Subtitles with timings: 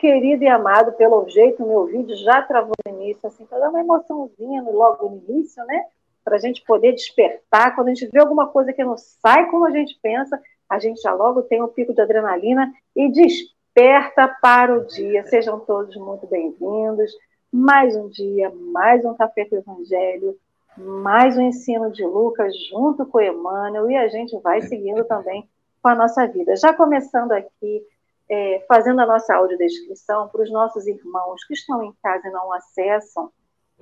[0.00, 0.92] querido e amado.
[0.92, 5.22] Pelo jeito, meu vídeo já travou no início, assim, para dar uma emoçãozinha logo no
[5.28, 5.84] início, né?
[6.24, 7.74] Para a gente poder despertar.
[7.74, 11.00] Quando a gente vê alguma coisa que não sai como a gente pensa, a gente
[11.02, 15.24] já logo tem um pico de adrenalina e desperta para o dia.
[15.26, 17.12] Sejam todos muito bem-vindos.
[17.52, 20.36] Mais um dia, mais um Café com o Evangelho,
[20.76, 25.48] mais um ensino de Lucas junto com Emmanuel e a gente vai seguindo também
[25.82, 26.54] com a nossa vida.
[26.54, 27.82] Já começando aqui,
[28.30, 32.52] é, fazendo a nossa audiodescrição para os nossos irmãos que estão em casa e não
[32.52, 33.30] acessam,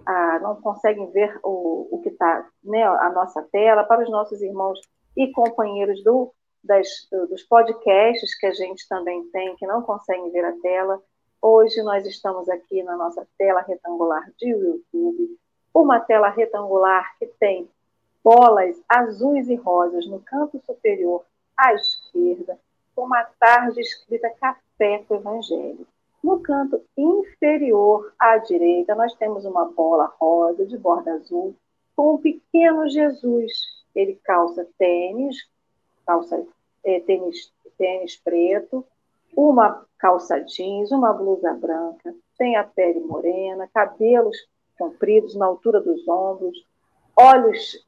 [0.06, 4.40] a, não conseguem ver o, o que está, né, a nossa tela, para os nossos
[4.40, 4.80] irmãos
[5.14, 6.32] e companheiros do,
[6.64, 6.88] das,
[7.28, 11.02] dos podcasts que a gente também tem, que não conseguem ver a tela.
[11.42, 15.38] Hoje nós estamos aqui na nossa tela retangular de YouTube,
[15.74, 17.68] uma tela retangular que tem
[18.24, 21.24] bolas azuis e rosas no canto superior
[21.56, 22.58] à esquerda,
[22.98, 25.86] com uma tarde escrita Café com Evangelho.
[26.20, 31.54] No canto inferior à direita, nós temos uma bola rosa de borda azul
[31.94, 33.52] com um pequeno Jesus.
[33.94, 35.36] Ele calça tênis,
[36.04, 36.44] calça
[36.82, 38.84] é, tênis, tênis preto,
[39.36, 44.36] uma calça jeans, uma blusa branca, tem a pele morena, cabelos
[44.76, 46.66] compridos na altura dos ombros,
[47.16, 47.86] olhos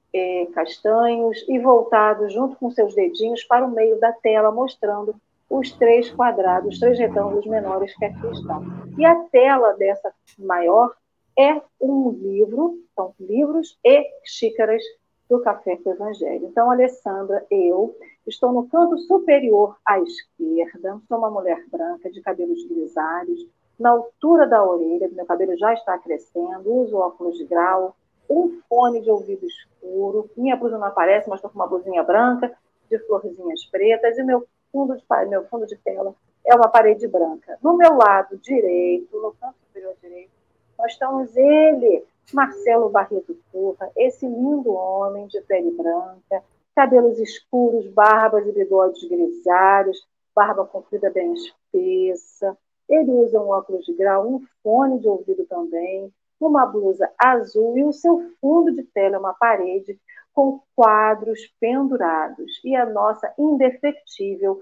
[0.55, 5.15] castanhos e voltados junto com seus dedinhos para o meio da tela, mostrando
[5.49, 8.63] os três quadrados, os três retângulos menores que aqui estão.
[8.97, 10.95] E a tela dessa maior
[11.39, 14.83] é um livro, são livros e xícaras
[15.29, 16.47] do Café com o Evangelho.
[16.47, 22.65] Então, Alessandra, eu estou no canto superior à esquerda, sou uma mulher branca de cabelos
[22.67, 23.47] grisalhos,
[23.81, 27.97] na altura da orelha, meu cabelo já está crescendo, uso óculos de grau,
[28.31, 32.57] um fone de ouvido escuro, minha blusa não aparece, mas estou com uma blusinha branca,
[32.89, 36.15] de florzinhas pretas, e meu fundo de, meu fundo de tela
[36.47, 37.59] é uma parede branca.
[37.63, 40.31] No meu lado direito, no canto superior direito,
[40.79, 46.43] nós estamos ele, Marcelo Barreto Turra, esse lindo homem de pele branca,
[46.75, 52.57] cabelos escuros, barbas e bigodes grisalhos, barba comprida bem espessa.
[52.89, 57.85] Ele usa um óculos de grau, um fone de ouvido também, uma blusa azul e
[57.85, 59.99] o seu fundo de tela é uma parede
[60.33, 64.59] com quadros pendurados e a nossa indefectível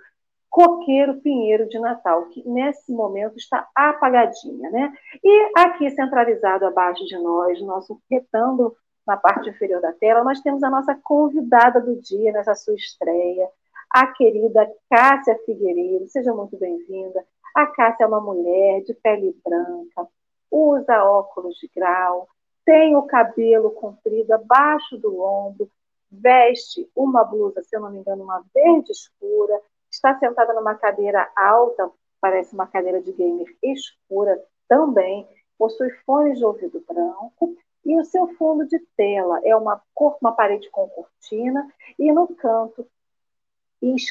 [0.50, 4.92] coqueiro pinheiro de Natal, que nesse momento está apagadinha, né?
[5.22, 8.74] E aqui centralizado abaixo de nós, nosso retângulo
[9.06, 13.48] na parte inferior da tela, nós temos a nossa convidada do dia nessa sua estreia,
[13.90, 16.06] a querida Cássia Figueiredo.
[16.08, 17.24] Seja muito bem-vinda.
[17.54, 20.08] A Cássia é uma mulher de pele branca,
[20.50, 22.28] usa óculos de grau,
[22.64, 25.70] tem o cabelo comprido abaixo do ombro,
[26.10, 29.60] veste uma blusa, se eu não me engano, uma verde escura,
[29.90, 35.26] está sentada numa cadeira alta, parece uma cadeira de gamer escura também,
[35.58, 40.32] possui fones de ouvido branco e o seu fundo de tela é uma cor, uma
[40.32, 41.66] parede com cortina
[41.98, 42.86] e no canto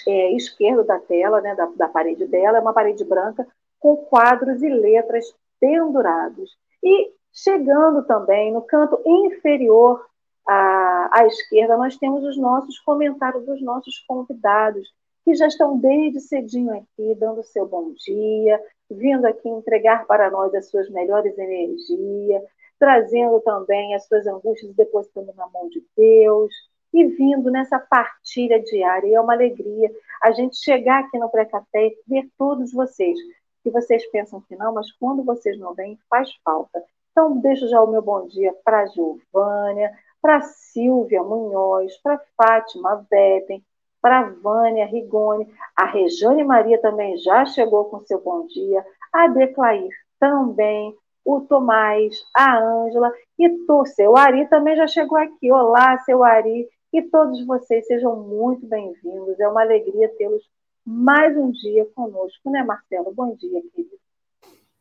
[0.07, 3.47] é, esquerdo da tela, né, da, da parede dela, é uma parede branca
[3.79, 6.57] com quadros e letras pendurados.
[6.83, 10.05] E chegando também no canto inferior
[10.47, 14.87] à, à esquerda, nós temos os nossos comentários dos nossos convidados,
[15.23, 20.53] que já estão desde cedinho aqui, dando seu bom dia, vindo aqui entregar para nós
[20.55, 22.41] as suas melhores energias,
[22.79, 26.53] trazendo também as suas angústias depositando na mão de Deus,
[26.93, 29.07] e vindo nessa partilha diária.
[29.07, 29.91] E é uma alegria
[30.21, 33.17] a gente chegar aqui no Pré-Café e ver todos vocês
[33.67, 36.81] que vocês pensam que não, mas quando vocês não vêm, faz falta.
[37.11, 39.91] Então, deixo já o meu bom dia para Giovânia,
[40.21, 43.61] para Silvia Munhoz, para Fátima Veppen,
[44.01, 49.89] para Vânia Rigoni, a Rejane Maria também já chegou com seu bom dia, a Declair
[50.17, 55.51] também, o Tomás, a Ângela e o seu Ari também já chegou aqui.
[55.51, 59.37] Olá, seu Ari, e todos vocês sejam muito bem-vindos.
[59.39, 60.43] É uma alegria tê-los
[60.89, 63.13] mais um dia conosco, né, Marcelo?
[63.13, 63.97] Bom dia, querido.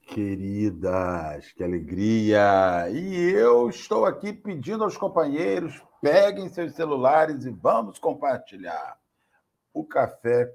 [0.02, 2.88] Queridas, que alegria!
[2.90, 8.96] E eu estou aqui pedindo aos companheiros: peguem seus celulares e vamos compartilhar
[9.74, 10.48] o café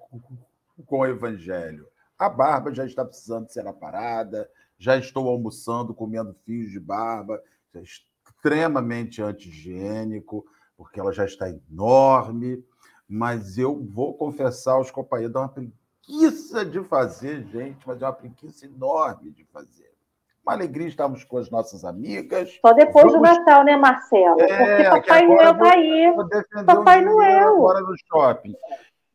[0.85, 1.85] com o Evangelho.
[2.17, 7.43] A barba já está precisando ser aparada, já estou almoçando, comendo fios de barba,
[7.73, 10.45] é extremamente anti-higiênico,
[10.77, 12.63] porque ela já está enorme
[13.11, 18.13] mas eu vou confessar aos companheiros, dá uma preguiça de fazer, gente, mas é uma
[18.13, 19.91] preguiça enorme de fazer.
[20.41, 22.57] Uma alegria estarmos com as nossas amigas.
[22.65, 23.19] Só depois Vamos...
[23.19, 24.39] do Natal, né, Marcelo?
[24.39, 26.15] É, Porque Papai Noel está aí.
[26.65, 27.49] Papai Noel.
[27.49, 28.55] Agora no shopping.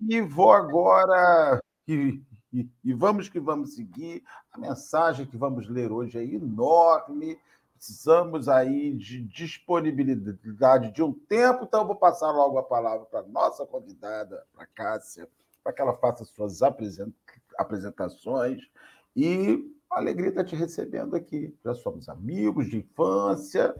[0.08, 1.58] E vou agora.
[1.88, 2.22] E,
[2.52, 4.22] e, e vamos que vamos seguir.
[4.52, 7.38] A mensagem que vamos ler hoje é enorme.
[7.76, 13.20] Precisamos aí de disponibilidade de um tempo, então eu vou passar logo a palavra para
[13.20, 15.28] a nossa convidada, para a Cássia,
[15.62, 16.60] para que ela faça suas
[17.58, 18.62] apresentações.
[19.14, 21.54] E alegria está te recebendo aqui.
[21.64, 23.74] Já somos amigos de infância,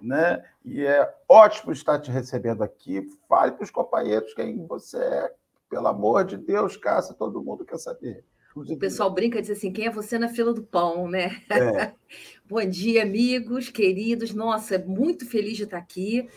[0.00, 0.44] né?
[0.64, 3.08] E é ótimo estar te recebendo aqui.
[3.28, 5.34] Fale para os companheiros quem você é.
[5.68, 8.24] Pelo amor de Deus, Cássia, todo mundo quer saber.
[8.54, 11.40] O pessoal brinca e diz assim: quem é você na fila do pão, né?
[11.48, 11.92] É.
[12.48, 14.34] Bom dia, amigos, queridos.
[14.34, 16.28] Nossa, muito feliz de estar aqui,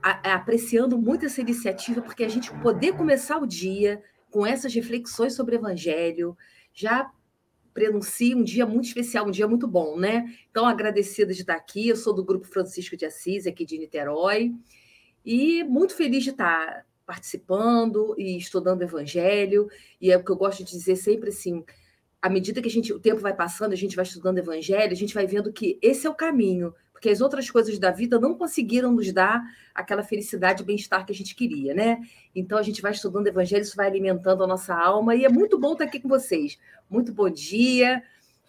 [0.00, 4.00] a, apreciando muito essa iniciativa, porque a gente poder começar o dia
[4.30, 6.36] com essas reflexões sobre o Evangelho
[6.72, 7.10] já
[7.74, 10.32] prenuncia um dia muito especial, um dia muito bom, né?
[10.50, 11.88] Então, agradecida de estar aqui.
[11.88, 14.54] Eu sou do Grupo Francisco de Assis, aqui de Niterói,
[15.24, 19.70] e muito feliz de estar participando e estudando o Evangelho.
[19.98, 21.64] E é o que eu gosto de dizer sempre assim:
[22.20, 24.92] à medida que a gente, o tempo vai passando, a gente vai estudando o Evangelho,
[24.92, 28.20] a gente vai vendo que esse é o caminho, porque as outras coisas da vida
[28.20, 29.42] não conseguiram nos dar
[29.74, 31.98] aquela felicidade e bem-estar que a gente queria, né?
[32.34, 35.30] Então a gente vai estudando o Evangelho, isso vai alimentando a nossa alma, e é
[35.30, 36.58] muito bom estar aqui com vocês.
[36.90, 38.02] Muito bom dia.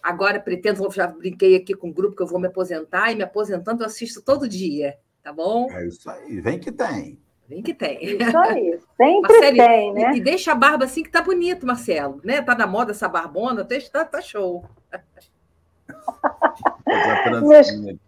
[0.03, 3.23] Agora pretendo, já brinquei aqui com o grupo que eu vou me aposentar, e me
[3.23, 5.71] aposentando eu assisto todo dia, tá bom?
[5.71, 7.17] É isso aí, vem que tem.
[7.49, 7.97] Vem que tem.
[8.03, 10.11] Isso aí, sempre Marcelo, tem, né?
[10.15, 12.43] E, deixa a barba assim que tá bonito, Marcelo, né?
[12.43, 14.63] Tá na moda essa barbona, tá, tá show.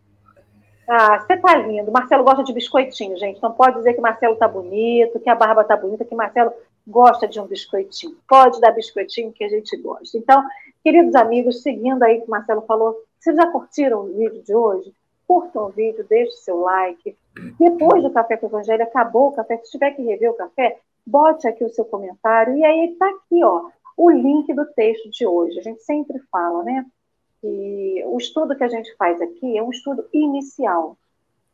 [0.93, 1.89] Ah, você tá lindo.
[1.89, 3.41] Marcelo gosta de biscoitinho, gente.
[3.41, 6.51] Não pode dizer que Marcelo tá bonito, que a barba tá bonita, que Marcelo
[6.85, 8.17] gosta de um biscoitinho.
[8.27, 10.17] Pode dar biscoitinho que a gente gosta.
[10.17, 10.43] Então,
[10.83, 14.53] queridos amigos, seguindo aí o que o Marcelo falou, vocês já curtiram o vídeo de
[14.53, 14.93] hoje?
[15.25, 17.15] Curtam o vídeo, deixe seu like,
[17.59, 19.57] depois do Café com o Evangelho, acabou o café.
[19.57, 22.57] Se tiver que rever o café, bote aqui o seu comentário.
[22.57, 25.59] E aí está aqui, ó, o link do texto de hoje.
[25.59, 26.85] A gente sempre fala, né?
[27.39, 30.97] Que o estudo que a gente faz aqui é um estudo inicial.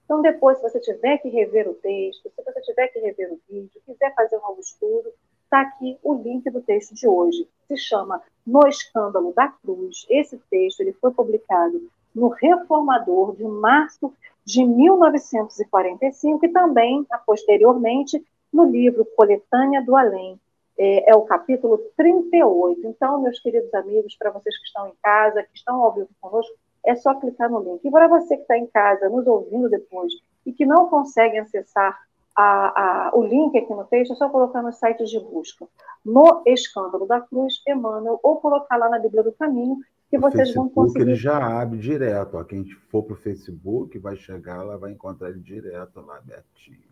[0.06, 3.40] Então, depois, se você tiver que rever o texto, se você tiver que rever o
[3.50, 5.12] vídeo, quiser fazer um novo estudo,
[5.44, 7.48] está aqui o link do texto de hoje.
[7.68, 10.06] Se chama No Escândalo da Cruz.
[10.10, 14.14] Esse texto ele foi publicado no Reformador de março
[14.48, 20.40] de 1945 e também, posteriormente, no livro Coletânea do Além.
[20.80, 22.88] É, é, o capítulo 38.
[22.88, 26.56] Então, meus queridos amigos, para vocês que estão em casa, que estão ao vivo conosco,
[26.86, 27.86] é só clicar no link.
[27.86, 30.14] E para você que está em casa, nos ouvindo depois,
[30.46, 32.00] e que não consegue acessar
[32.34, 35.68] a, a, o link aqui no texto, é só colocar nos sites de busca.
[36.06, 39.78] No Escândalo da Cruz, Emmanuel, ou colocar lá na Bíblia do Caminho,
[40.10, 41.02] que vocês Facebook, vão conseguir.
[41.04, 42.38] Ele já abre direto.
[42.38, 42.44] Ó.
[42.44, 46.88] Quem for para o Facebook vai chegar lá, vai encontrar ele direto lá, Betinho.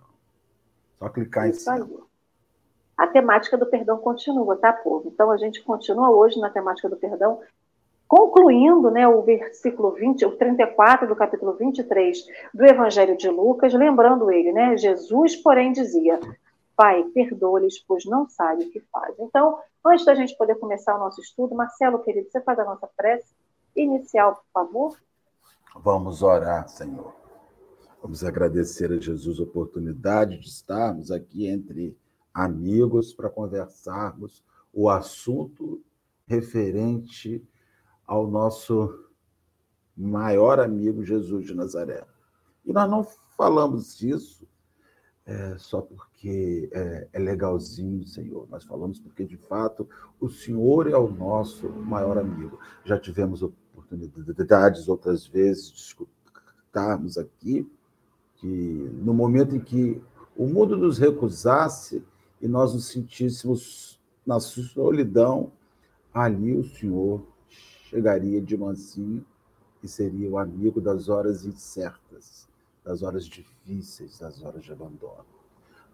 [0.99, 1.85] Só clicar Isso em cima.
[1.85, 2.05] Aí.
[2.97, 5.09] A temática do perdão continua, tá, povo?
[5.13, 7.41] Então a gente continua hoje na temática do perdão,
[8.07, 14.31] concluindo né, o versículo 20, o 34 do capítulo 23 do Evangelho de Lucas, lembrando
[14.31, 14.77] ele, né?
[14.77, 16.19] Jesus, porém, dizia:
[16.75, 19.25] Pai, perdoa-lhes, pois não sabem o que fazem.
[19.25, 22.87] Então, Antes da gente poder começar o nosso estudo, Marcelo, querido, você faz a nossa
[22.97, 23.35] prece
[23.75, 24.97] inicial, por favor?
[25.75, 27.13] Vamos orar, Senhor.
[28.01, 31.95] Vamos agradecer a Jesus a oportunidade de estarmos aqui entre
[32.33, 35.83] amigos para conversarmos o assunto
[36.25, 37.47] referente
[38.07, 39.07] ao nosso
[39.95, 42.03] maior amigo Jesus de Nazaré.
[42.65, 43.03] E nós não
[43.37, 44.47] falamos disso
[45.27, 46.14] é, só porque
[46.71, 48.47] é, é, legalzinho, Senhor.
[48.49, 49.87] Nós falamos porque, de fato,
[50.19, 52.59] o Senhor é o nosso maior amigo.
[52.83, 57.69] Já tivemos oportunidades outras vezes de escutarmos aqui
[58.35, 60.01] que, no momento em que
[60.35, 62.03] o mundo nos recusasse
[62.41, 65.51] e nós nos sentíssemos na solidão,
[66.13, 67.25] ali o Senhor
[67.89, 69.25] chegaria de mansinho
[69.83, 72.45] e seria o amigo das horas incertas
[72.85, 75.25] das horas difíceis, das horas de abandono.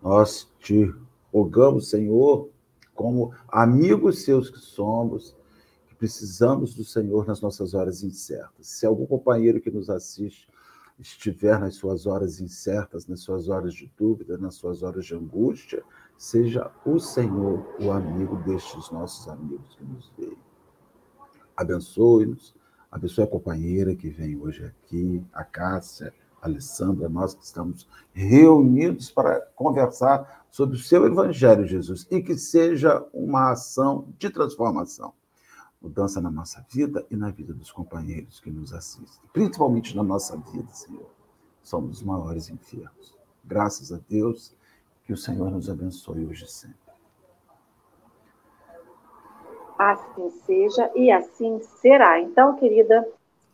[0.01, 0.93] Nós te
[1.31, 2.49] rogamos, Senhor,
[2.95, 5.35] como amigos seus que somos,
[5.87, 8.67] que precisamos do Senhor nas nossas horas incertas.
[8.67, 10.49] Se algum companheiro que nos assiste
[10.99, 15.83] estiver nas suas horas incertas, nas suas horas de dúvida, nas suas horas de angústia,
[16.17, 20.37] seja o Senhor o amigo destes nossos amigos que nos veem.
[21.55, 22.55] Abençoe-nos,
[22.91, 29.41] abençoe a companheira que vem hoje aqui, a Cássia, Alessandra, nós que estamos reunidos para
[29.55, 35.13] conversar sobre o seu Evangelho, Jesus, e que seja uma ação de transformação.
[35.81, 40.37] Mudança na nossa vida e na vida dos companheiros que nos assistem, principalmente na nossa
[40.37, 41.09] vida, Senhor.
[41.63, 43.17] Somos os maiores enfermos.
[43.43, 44.55] Graças a Deus,
[45.03, 46.77] que o Senhor nos abençoe hoje e sempre.
[49.77, 52.19] Assim seja e assim será.
[52.19, 53.07] Então, querida,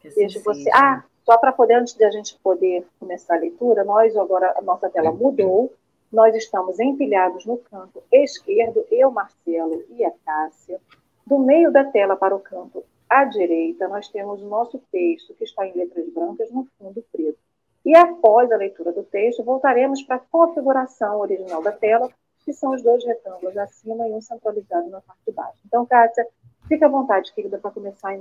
[0.06, 0.70] assim você.
[0.74, 4.62] Ah, só para poder, antes de a gente poder começar a leitura, nós agora, a
[4.62, 5.74] nossa tela mudou.
[6.10, 10.80] Nós estamos empilhados no canto esquerdo, eu, Marcelo e a Cássia.
[11.26, 15.44] Do meio da tela para o canto à direita, nós temos o nosso texto, que
[15.44, 17.38] está em letras brancas, no fundo preto.
[17.86, 22.10] E após a leitura do texto, voltaremos para a configuração original da tela,
[22.46, 25.60] que são os dois retângulos acima e um centralizado na parte de baixo.
[25.66, 26.26] Então, Kátia,
[26.70, 28.18] fica à vontade, querida, para começar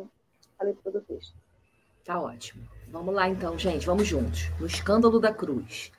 [0.58, 1.36] a leitura do texto.
[2.04, 2.75] Tá ótimo.
[2.88, 4.50] Vamos lá então, gente, vamos juntos.
[4.60, 5.90] No escândalo da cruz.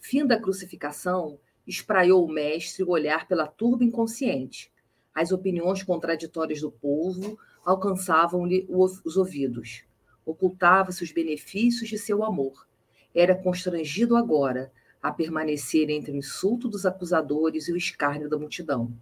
[0.00, 4.70] Fim da crucificação, espraiou o mestre o olhar pela turba inconsciente.
[5.14, 9.84] As opiniões contraditórias do povo alcançavam-lhe os ouvidos.
[10.26, 12.66] Ocultava-se os benefícios de seu amor
[13.14, 14.72] era constrangido agora
[15.02, 18.92] a permanecer entre o insulto dos acusadores e o escárnio da multidão.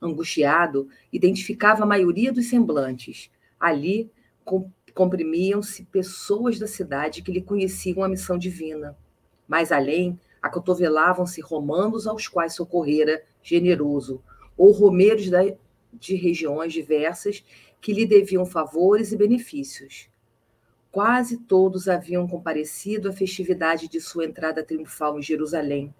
[0.00, 3.30] Angustiado, identificava a maioria dos semblantes.
[3.58, 4.10] Ali
[4.94, 8.96] comprimiam-se pessoas da cidade que lhe conheciam a missão divina.
[9.46, 14.22] Mais além, acotovelavam-se romanos aos quais socorrera generoso,
[14.56, 15.30] ou romeiros
[15.92, 17.44] de regiões diversas
[17.80, 20.08] que lhe deviam favores e benefícios.
[20.92, 25.94] Quase todos haviam comparecido à festividade de sua entrada triunfal em Jerusalém,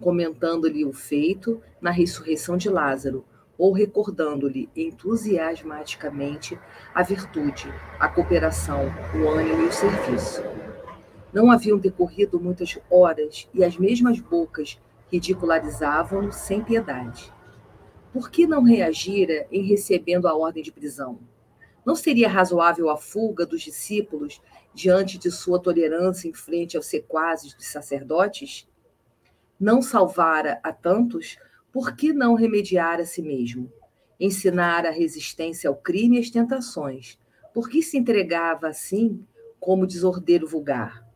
[0.00, 3.24] comentando-lhe o feito na ressurreição de Lázaro,
[3.58, 6.58] ou recordando-lhe entusiasmaticamente
[6.94, 10.42] a virtude, a cooperação, o ânimo e o serviço.
[11.32, 14.78] Não haviam decorrido muitas horas e as mesmas bocas
[15.10, 17.32] ridicularizavam-no sem piedade.
[18.12, 21.18] Por que não reagira em recebendo a ordem de prisão?
[21.84, 24.40] Não seria razoável a fuga dos discípulos
[24.74, 28.66] diante de sua tolerância em frente aos sequazes dos sacerdotes?
[29.60, 31.38] Não salvara a tantos,
[31.76, 33.70] por que não remediar a si mesmo?
[34.18, 37.18] Ensinar a resistência ao crime e às tentações,
[37.52, 39.22] por que se entregava assim
[39.60, 41.06] como desordeiro vulgar?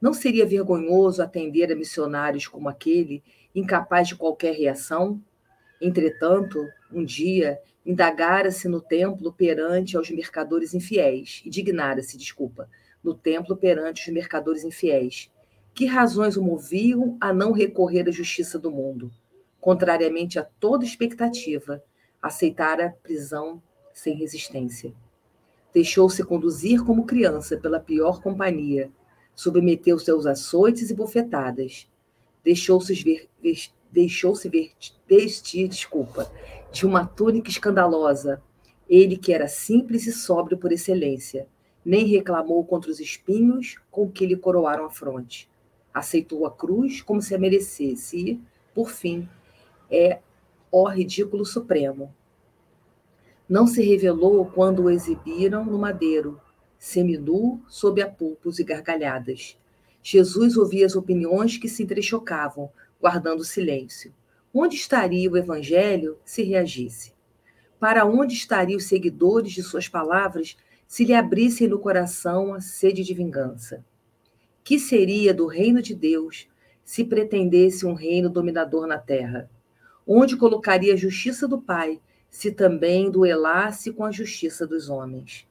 [0.00, 5.20] Não seria vergonhoso atender a missionários como aquele, incapaz de qualquer reação?
[5.80, 12.70] Entretanto, um dia indagara-se no templo perante aos mercadores infiéis, e dignara-se, desculpa,
[13.02, 15.28] no templo perante os mercadores infiéis.
[15.74, 19.10] Que razões o moviam a não recorrer à justiça do mundo?
[19.60, 21.82] Contrariamente a toda expectativa,
[22.22, 23.62] aceitara prisão
[23.92, 24.92] sem resistência.
[25.74, 28.90] Deixou-se conduzir como criança pela pior companhia,
[29.34, 31.88] submeteu-se aos açoites e bofetadas,
[32.42, 33.28] deixou-se ver,
[33.92, 34.50] deixou-se
[35.06, 36.30] vestir, desculpa,
[36.72, 38.42] de uma túnica escandalosa.
[38.88, 41.46] Ele que era simples e sóbrio por excelência,
[41.84, 45.48] nem reclamou contra os espinhos com que lhe coroaram a fronte.
[45.92, 48.40] Aceitou a cruz como se a merecesse e,
[48.74, 49.28] por fim,
[49.90, 50.20] é
[50.70, 52.14] ó ridículo supremo.
[53.48, 56.40] Não se revelou quando o exibiram no madeiro,
[56.78, 59.58] seminu, sob apulpos e gargalhadas.
[60.02, 64.14] Jesus ouvia as opiniões que se entrechocavam, guardando silêncio.
[64.52, 67.12] Onde estaria o evangelho se reagisse?
[67.80, 73.02] Para onde estariam os seguidores de suas palavras se lhe abrissem no coração a sede
[73.04, 73.84] de vingança?
[74.64, 76.48] Que seria do reino de Deus
[76.84, 79.48] se pretendesse um reino dominador na terra?
[80.08, 82.00] Onde colocaria a justiça do Pai
[82.30, 85.46] se também duelasse com a justiça dos homens?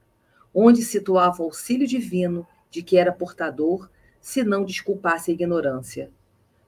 [0.54, 6.12] Onde situava o auxílio divino de que era portador, se não desculpasse a ignorância?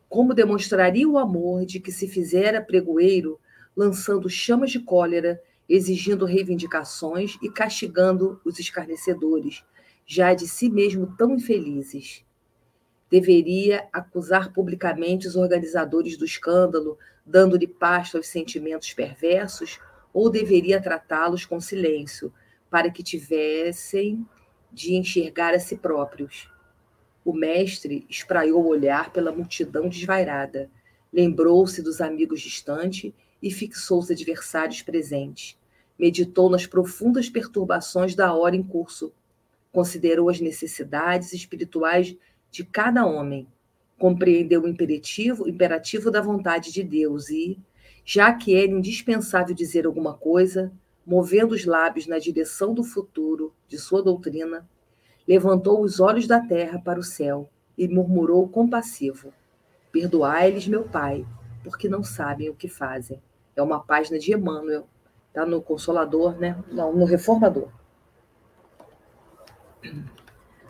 [0.10, 3.40] como demonstraria o amor de que se fizera pregoeiro,
[3.78, 9.64] lançando chamas de cólera, exigindo reivindicações e castigando os escarnecedores,
[10.06, 12.26] já de si mesmo tão infelizes.
[13.08, 16.98] Deveria acusar publicamente os organizadores do escândalo,
[17.30, 19.80] dando-lhe pasto aos sentimentos perversos,
[20.12, 22.34] ou deveria tratá-los com silêncio,
[22.72, 24.26] para que tivessem
[24.72, 26.52] de enxergar a si próprios?
[27.24, 30.72] O mestre espraiou o olhar pela multidão desvairada,
[31.14, 35.56] lembrou-se dos amigos distantes e fixou os adversários presentes.
[36.00, 39.14] Meditou nas profundas perturbações da hora em curso.
[39.72, 42.18] Considerou as necessidades espirituais
[42.50, 43.48] de cada homem.
[44.00, 47.60] Compreendeu o imperativo, imperativo da vontade de Deus e,
[48.04, 50.72] já que era indispensável dizer alguma coisa,
[51.06, 54.68] movendo os lábios na direção do futuro de sua doutrina,
[55.28, 59.34] levantou os olhos da terra para o céu e murmurou compassivo:
[59.92, 61.26] Perdoai-lhes, meu Pai,
[61.64, 63.22] porque não sabem o que fazem.
[63.56, 64.88] É uma página de Emmanuel,
[65.28, 66.58] está no Consolador, né?
[66.72, 67.70] Não, no Reformador.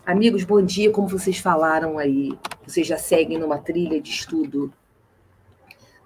[0.04, 0.90] Amigos, bom dia.
[0.90, 2.32] Como vocês falaram aí,
[2.66, 4.72] vocês já seguem numa trilha de estudo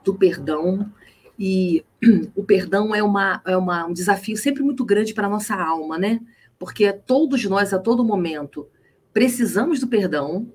[0.03, 0.93] do perdão
[1.39, 1.85] e
[2.35, 5.97] o perdão é, uma, é uma, um desafio sempre muito grande para a nossa alma,
[5.97, 6.21] né?
[6.59, 8.69] Porque todos nós, a todo momento,
[9.13, 10.53] precisamos do perdão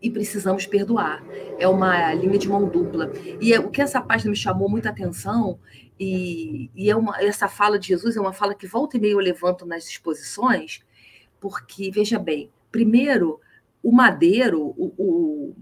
[0.00, 1.22] e precisamos perdoar.
[1.58, 3.12] É uma linha de mão dupla.
[3.40, 5.58] E é, o que essa página me chamou muita atenção,
[6.00, 9.20] e, e é uma, essa fala de Jesus é uma fala que volta e meio
[9.20, 10.80] eu levanto nas exposições,
[11.38, 13.38] porque, veja bem, primeiro,
[13.82, 15.56] o madeiro, o, o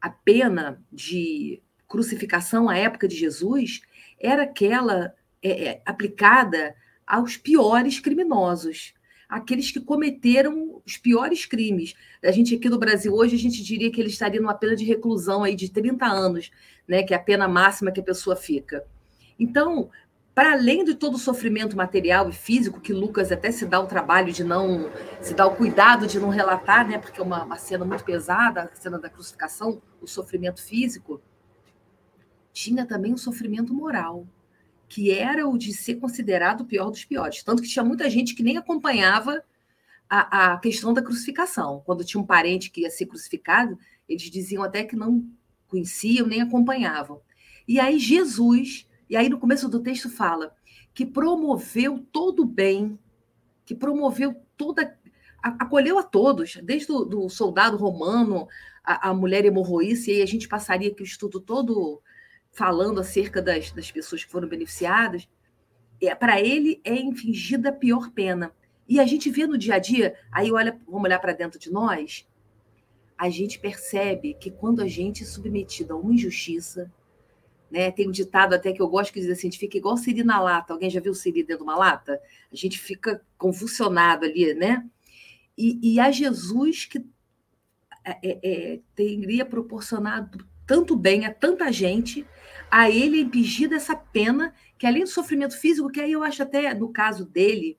[0.00, 3.82] a pena de crucificação à época de Jesus
[4.18, 6.74] era aquela é, é, aplicada
[7.06, 8.94] aos piores criminosos,
[9.28, 11.94] aqueles que cometeram os piores crimes.
[12.22, 14.84] A gente aqui no Brasil hoje, a gente diria que ele estaria numa pena de
[14.84, 16.50] reclusão aí de 30 anos,
[16.86, 18.84] né, que é a pena máxima que a pessoa fica.
[19.38, 19.90] Então,
[20.34, 23.86] para além de todo o sofrimento material e físico, que Lucas até se dá o
[23.86, 27.58] trabalho de não, se dá o cuidado de não relatar, né, porque é uma, uma
[27.58, 31.20] cena muito pesada, a cena da crucificação, o sofrimento físico,
[32.52, 34.26] tinha também o sofrimento moral,
[34.88, 37.42] que era o de ser considerado o pior dos piores.
[37.42, 39.42] Tanto que tinha muita gente que nem acompanhava
[40.08, 41.82] a, a questão da crucificação.
[41.84, 45.26] Quando tinha um parente que ia ser crucificado, eles diziam até que não
[45.66, 47.22] conheciam nem acompanhavam.
[47.66, 50.56] E aí Jesus e aí no começo do texto fala
[50.94, 52.98] que promoveu todo o bem,
[53.66, 54.98] que promoveu toda.
[55.42, 58.48] acolheu a todos, desde o do soldado romano,
[58.82, 62.00] a, a mulher hemorroíça, e aí a gente passaria aqui o estudo todo
[62.52, 65.28] falando acerca das, das pessoas que foram beneficiadas.
[66.00, 68.50] É, Para ele é infligida a pior pena.
[68.88, 71.70] E a gente vê no dia a dia, aí olha, vamos olhar para dentro de
[71.70, 72.26] nós,
[73.18, 76.90] a gente percebe que quando a gente é submetido a uma injustiça,
[77.72, 77.90] né?
[77.90, 80.22] Tem um ditado até que eu gosto que diz assim: a gente fica igual Siri
[80.22, 80.74] na lata.
[80.74, 82.20] Alguém já viu Siri dentro de uma lata?
[82.52, 84.86] A gente fica convulsionado ali, né?
[85.56, 86.98] E, e a Jesus que
[88.04, 92.26] é, é, é, teria proporcionado tanto bem a tanta gente,
[92.70, 96.42] a ele é impingida essa pena, que além do sofrimento físico, que aí eu acho
[96.42, 97.78] até, no caso dele,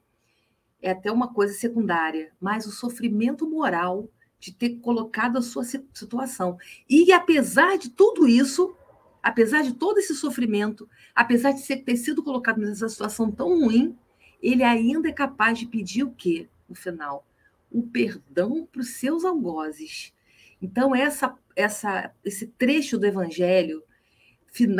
[0.81, 6.57] é até uma coisa secundária, mas o sofrimento moral de ter colocado a sua situação.
[6.89, 8.75] E apesar de tudo isso,
[9.23, 13.97] apesar de todo esse sofrimento, apesar de ter sido colocado nessa situação tão ruim,
[14.41, 17.25] ele ainda é capaz de pedir o quê, no final?
[17.71, 20.13] O perdão para os seus algozes.
[20.61, 23.81] Então, essa, essa, esse trecho do Evangelho,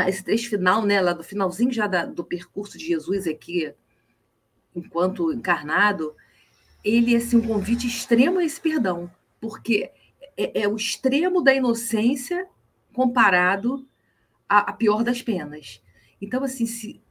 [0.07, 3.73] esse trecho final, né, lá do finalzinho já da, do percurso de Jesus aqui,
[4.75, 6.13] enquanto encarnado,
[6.83, 9.89] ele é assim, um convite extremo a esse perdão, porque
[10.35, 12.45] é, é o extremo da inocência
[12.91, 13.87] comparado
[14.47, 15.81] a, a pior das penas.
[16.21, 17.01] Então, assim, se,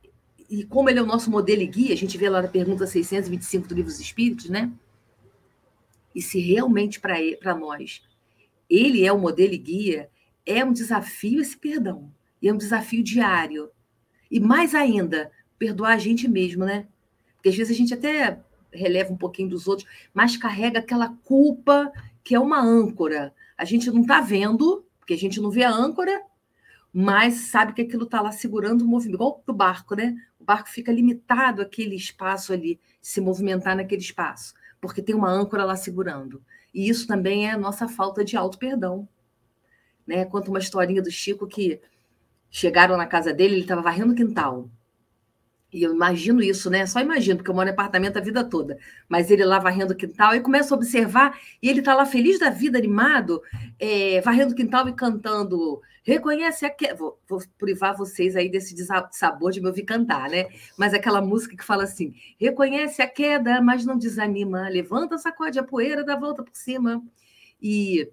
[0.48, 2.86] e como ele é o nosso modelo e guia, a gente vê lá na pergunta
[2.86, 4.70] 625 do Livro dos Espíritos, né?
[6.14, 8.02] E se realmente para nós
[8.68, 10.10] ele é o modelo e guia,
[10.46, 12.10] é um desafio esse perdão.
[12.40, 13.70] E é um desafio diário.
[14.30, 16.86] E mais ainda, perdoar a gente mesmo, né?
[17.36, 18.40] Porque às vezes a gente até
[18.72, 21.92] releva um pouquinho dos outros, mas carrega aquela culpa
[22.24, 23.34] que é uma âncora.
[23.58, 26.22] A gente não está vendo, porque a gente não vê a âncora,
[26.92, 30.14] mas sabe que aquilo está lá segurando o movimento, igual do barco, né?
[30.38, 35.64] O barco fica limitado aquele espaço ali, se movimentar naquele espaço, porque tem uma âncora
[35.64, 36.42] lá segurando.
[36.74, 39.08] E isso também é a nossa falta de auto-perdão.
[40.06, 40.24] Né?
[40.24, 41.80] Conta uma historinha do Chico que
[42.50, 44.68] chegaram na casa dele, ele estava varrendo o quintal.
[45.72, 46.84] E eu imagino isso, né?
[46.84, 48.76] Só imagino, porque eu moro em apartamento a vida toda.
[49.08, 52.38] Mas ele lá varrendo o quintal, e começa a observar, e ele está lá feliz
[52.38, 53.42] da vida, animado,
[53.78, 55.80] é, varrendo o quintal e cantando.
[56.02, 56.96] Reconhece a queda.
[56.96, 58.74] Vou, vou, privar vocês aí desse
[59.12, 60.48] sabor de me ouvir cantar, né?
[60.76, 64.68] Mas aquela música que fala assim: reconhece a queda, mas não desanima.
[64.68, 67.02] Levanta, sacode a poeira, dá volta por cima.
[67.60, 68.10] E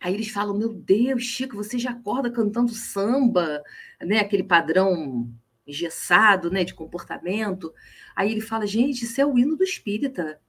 [0.00, 3.62] aí eles falam: Meu Deus, Chico, você já acorda cantando samba,
[4.00, 4.18] né?
[4.18, 5.30] Aquele padrão
[5.68, 7.72] engessado, né, de comportamento.
[8.16, 10.40] Aí ele fala, gente, isso é o hino do espírita.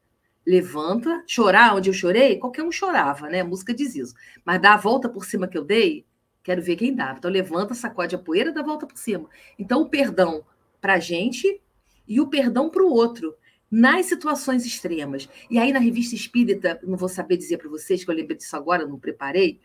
[0.47, 3.41] Levanta, chorar onde eu chorei, qualquer um chorava, né?
[3.41, 4.15] A música diz isso.
[4.43, 6.05] Mas dá a volta por cima que eu dei,
[6.43, 7.17] quero ver quem dava.
[7.17, 9.29] Então levanta, sacode a poeira, dá a volta por cima.
[9.57, 10.43] Então o perdão
[10.81, 11.61] para a gente
[12.07, 13.35] e o perdão para o outro
[13.69, 15.29] nas situações extremas.
[15.49, 18.55] E aí na revista Espírita, não vou saber dizer para vocês que eu lembrei disso
[18.55, 19.59] agora, não preparei.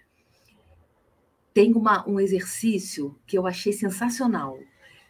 [1.53, 4.59] Tem uma, um exercício que eu achei sensacional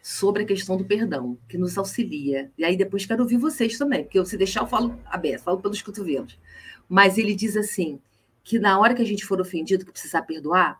[0.01, 2.51] sobre a questão do perdão, que nos auxilia.
[2.55, 5.59] E aí depois quero ouvir vocês também, porque eu, se deixar eu falo aberto, falo
[5.59, 6.39] pelos cotovelos.
[6.87, 7.99] Mas ele diz assim,
[8.43, 10.79] que na hora que a gente for ofendido, que precisar perdoar,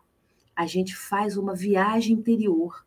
[0.56, 2.84] a gente faz uma viagem interior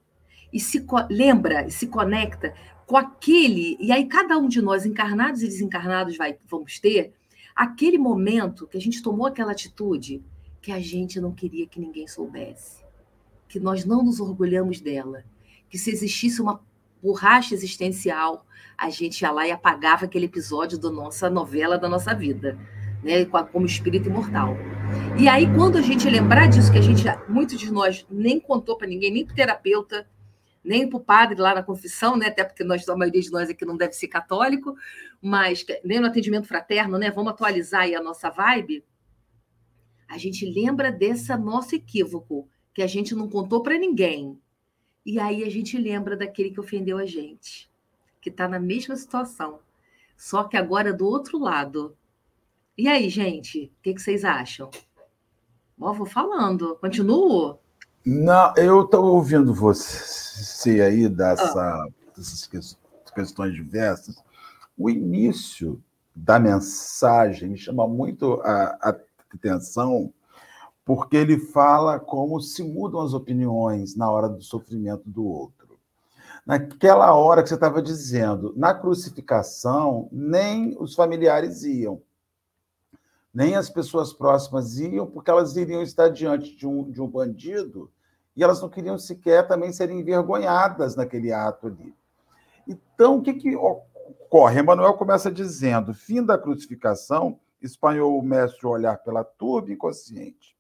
[0.52, 2.54] e se lembra e se conecta
[2.86, 7.14] com aquele, e aí cada um de nós, encarnados e desencarnados, vai, vamos ter
[7.56, 10.24] aquele momento que a gente tomou aquela atitude
[10.60, 12.84] que a gente não queria que ninguém soubesse,
[13.48, 15.24] que nós não nos orgulhamos dela
[15.70, 16.60] que se existisse uma,
[17.02, 18.46] borracha existencial,
[18.78, 22.58] a gente ia lá e apagava aquele episódio da nossa novela da nossa vida,
[23.04, 24.56] né, como espírito imortal.
[25.20, 28.78] E aí, quando a gente lembrar disso, que a gente, muitos de nós nem contou
[28.78, 30.08] para ninguém, nem para terapeuta,
[30.64, 32.28] nem para o padre lá na confissão, né?
[32.28, 34.76] Até porque nós, a maioria de nós aqui não deve ser católico,
[35.22, 37.12] mas nem no atendimento fraterno, né?
[37.12, 38.84] Vamos atualizar aí a nossa vibe.
[40.08, 44.40] A gente lembra desse nosso equívoco, que a gente não contou para ninguém.
[45.06, 47.70] E aí a gente lembra daquele que ofendeu a gente,
[48.22, 49.60] que está na mesma situação,
[50.16, 51.96] só que agora do outro lado.
[52.80, 54.72] E aí, gente, o que, que vocês acham?
[55.78, 57.60] Ó, vou falando, continuo.
[58.06, 61.88] Não, eu estou ouvindo você aí dessa, ah.
[62.16, 62.50] dessas
[63.14, 64.24] questões diversas.
[64.78, 65.84] O início
[66.16, 68.96] da mensagem me chama muito a,
[69.36, 70.14] atenção,
[70.86, 75.78] porque ele fala como se mudam as opiniões na hora do sofrimento do outro.
[76.46, 82.02] Naquela hora que você estava dizendo, na crucificação, nem os familiares iam
[83.34, 87.92] nem as pessoas próximas iam, porque elas iriam estar diante de um, de um bandido
[88.36, 91.94] e elas não queriam sequer também serem envergonhadas naquele ato ali.
[92.68, 94.60] Então, o que, que ocorre?
[94.60, 100.56] Emmanuel começa dizendo: fim da crucificação, espanhou o mestre olhar pela turba inconsciente.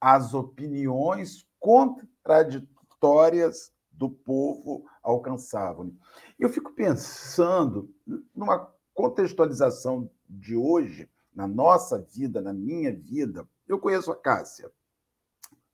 [0.00, 5.94] As opiniões contraditórias do povo alcançavam.
[6.38, 7.92] Eu fico pensando
[8.34, 14.70] numa contextualização de hoje na nossa vida, na minha vida, eu conheço a Cássia.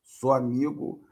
[0.05, 1.05] Sou amigo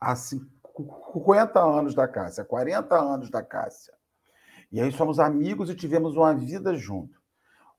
[0.00, 3.94] há 50 anos da Cássia, 40 anos da Cássia.
[4.70, 7.22] E aí somos amigos e tivemos uma vida junto.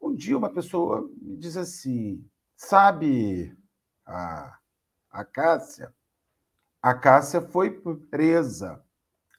[0.02, 3.58] Um dia uma pessoa me diz assim: sabe
[4.06, 4.58] a,
[5.12, 5.94] a Cássia?
[6.82, 7.72] A Cássia foi
[8.10, 8.84] presa.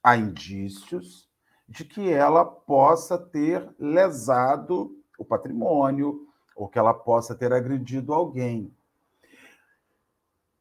[0.03, 1.29] Há indícios
[1.69, 6.26] de que ela possa ter lesado o patrimônio,
[6.57, 8.75] ou que ela possa ter agredido alguém.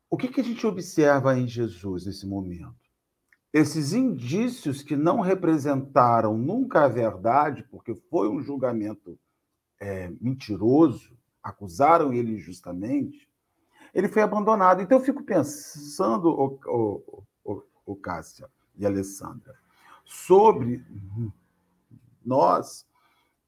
[0.10, 2.76] O que, que a gente observa em Jesus nesse momento?
[3.54, 9.18] Esses indícios que não representaram nunca a verdade, porque foi um julgamento
[9.80, 13.30] é, mentiroso, acusaram ele injustamente,
[13.94, 14.82] ele foi abandonado.
[14.82, 19.56] Então eu fico pensando, o, o, o, o Cássia e Alessandra,
[20.04, 20.86] sobre
[22.26, 22.86] nós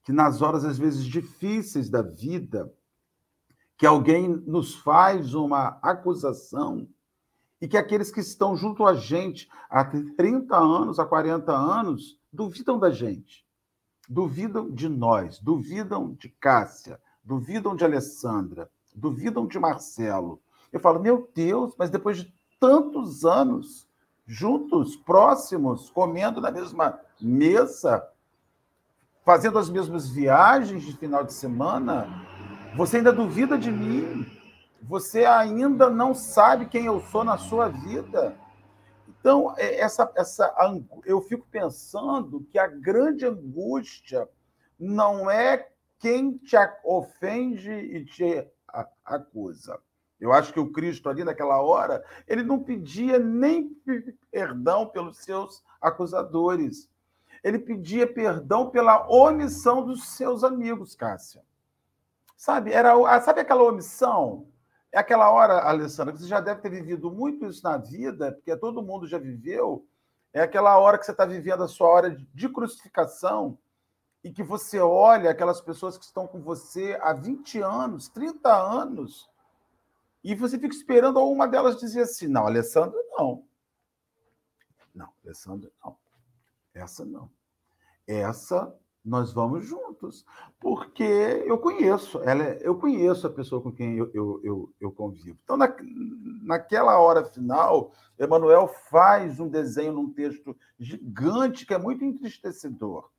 [0.08, 2.74] que nas horas, às vezes, difíceis da vida,
[3.78, 6.88] que alguém nos faz uma acusação
[7.60, 12.80] e que aqueles que estão junto a gente há 30 anos, há 40 anos, duvidam
[12.80, 13.46] da gente,
[14.08, 20.42] duvidam de nós, duvidam de Cássia, duvidam de Alessandra, duvidam de Marcelo.
[20.72, 23.90] Eu falo, meu Deus, mas depois de tantos anos
[24.26, 28.02] juntos, próximos, comendo na mesma mesa,
[29.28, 32.08] fazendo as mesmas viagens de final de semana,
[32.78, 34.26] você ainda duvida de mim.
[34.82, 38.38] Você ainda não sabe quem eu sou na sua vida.
[39.06, 40.56] Então, é, essa, essa,
[41.04, 44.30] eu fico pensando que a grande angústia
[44.80, 45.68] não é
[46.00, 48.48] quem te ofende e te
[49.04, 49.78] acusa.
[50.22, 53.76] Eu acho que o Cristo ali naquela hora, ele não pedia nem
[54.32, 56.90] perdão pelos seus acusadores
[57.44, 61.44] ele pedia perdão pela omissão dos seus amigos, Cássia.
[62.36, 64.48] Sabe, era, sabe aquela omissão?
[64.92, 68.56] É aquela hora, Alessandra, que você já deve ter vivido muito isso na vida, porque
[68.56, 69.86] todo mundo já viveu.
[70.34, 73.58] É aquela hora que você está vivendo a sua hora de crucificação
[74.24, 79.30] e que você olha aquelas pessoas que estão com você há 20 anos, 30 anos,
[80.24, 83.46] e você fica esperando uma delas dizer assim: não, Alessandra, não.
[84.94, 85.96] Não, Alessandra, não.
[86.78, 87.30] Essa não
[88.08, 90.26] essa nós vamos juntos,
[90.60, 94.92] porque eu conheço, ela é, eu conheço a pessoa com quem eu, eu, eu, eu
[94.92, 95.38] convivo.
[95.44, 95.74] Então, na,
[96.44, 103.10] naquela hora final, Emmanuel faz um desenho num texto gigante que é muito entristecedor.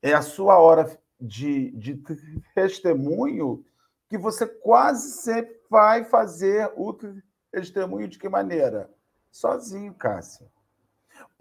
[0.00, 2.02] É a sua hora de, de
[2.54, 3.62] testemunho
[4.08, 6.96] que você quase sempre vai fazer o
[7.50, 8.90] testemunho de que maneira?
[9.30, 10.50] Sozinho, Cássia.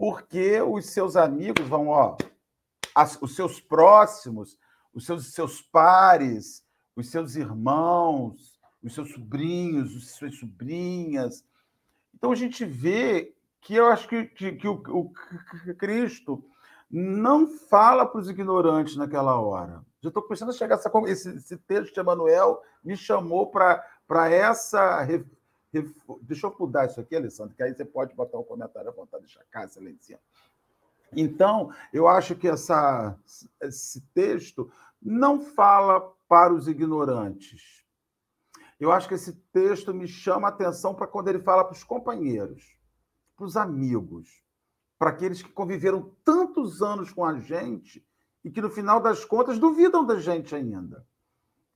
[0.02, 2.18] Porque os seus amigos vão, ó,
[2.96, 4.58] as, os seus próximos,
[4.92, 11.46] os seus, seus pares, os seus irmãos, os seus sobrinhos, as suas sobrinhas.
[12.16, 15.14] Então a gente vê que eu acho que, que, que o, o,
[15.78, 16.44] Cristo
[16.90, 19.86] não fala para os ignorantes naquela hora.
[20.02, 25.04] Já estou começando a chegar essa esse, esse texto de Emanuel me chamou para essa
[26.22, 29.24] Deixa eu mudar isso aqui, Alessandro, que aí você pode botar um comentário à vontade,
[29.24, 30.20] deixar a casa lá em cima.
[31.16, 33.18] Então, eu acho que essa,
[33.62, 37.84] esse texto não fala para os ignorantes.
[38.80, 41.84] Eu acho que esse texto me chama a atenção para quando ele fala para os
[41.84, 42.76] companheiros,
[43.36, 44.42] para os amigos,
[44.98, 48.06] para aqueles que conviveram tantos anos com a gente
[48.44, 51.06] e que, no final das contas, duvidam da gente ainda.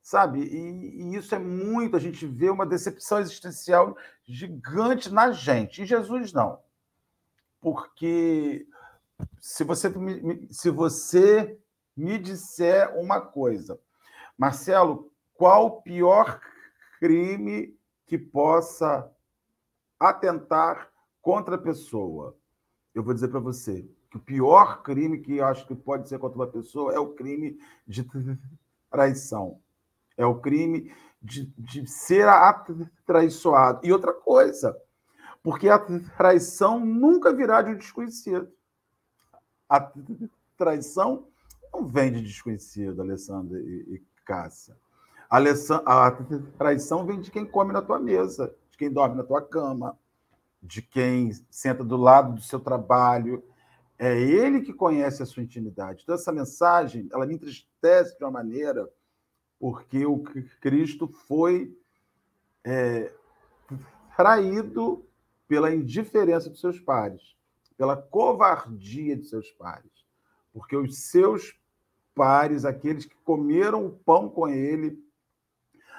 [0.05, 0.43] Sabe?
[0.43, 1.97] E, e isso é muito.
[1.97, 5.81] A gente vê uma decepção existencial gigante na gente.
[5.81, 6.59] E Jesus não.
[7.59, 8.67] Porque
[9.41, 11.59] se você me, se você
[11.97, 13.79] me disser uma coisa,
[14.37, 16.39] Marcelo, qual o pior
[16.99, 19.11] crime que possa
[19.99, 20.87] atentar
[21.19, 22.37] contra a pessoa?
[22.93, 26.19] Eu vou dizer para você que o pior crime que eu acho que pode ser
[26.19, 28.07] contra uma pessoa é o crime de
[28.91, 29.64] traição.
[30.17, 33.81] É o crime de, de ser atraiçoado.
[33.83, 34.75] E outra coisa,
[35.43, 35.79] porque a
[36.17, 38.47] traição nunca virá de um desconhecido.
[39.67, 39.91] A
[40.57, 41.27] traição
[41.73, 44.75] não vem de desconhecido, Alessandra e, e Cássia.
[45.29, 45.37] A,
[46.07, 46.11] a
[46.57, 49.97] traição vem de quem come na tua mesa, de quem dorme na tua cama,
[50.61, 53.43] de quem senta do lado do seu trabalho.
[53.97, 56.01] É ele que conhece a sua intimidade.
[56.03, 58.89] Então, essa mensagem, ela me entristece de uma maneira,
[59.59, 60.23] porque o
[60.61, 61.75] Cristo foi
[62.63, 63.11] é,
[64.15, 65.05] traído
[65.47, 67.35] pela indiferença dos seus pares,
[67.77, 69.91] pela covardia de seus pares,
[70.53, 71.59] porque os seus
[72.13, 74.97] pares, aqueles que comeram o pão com ele,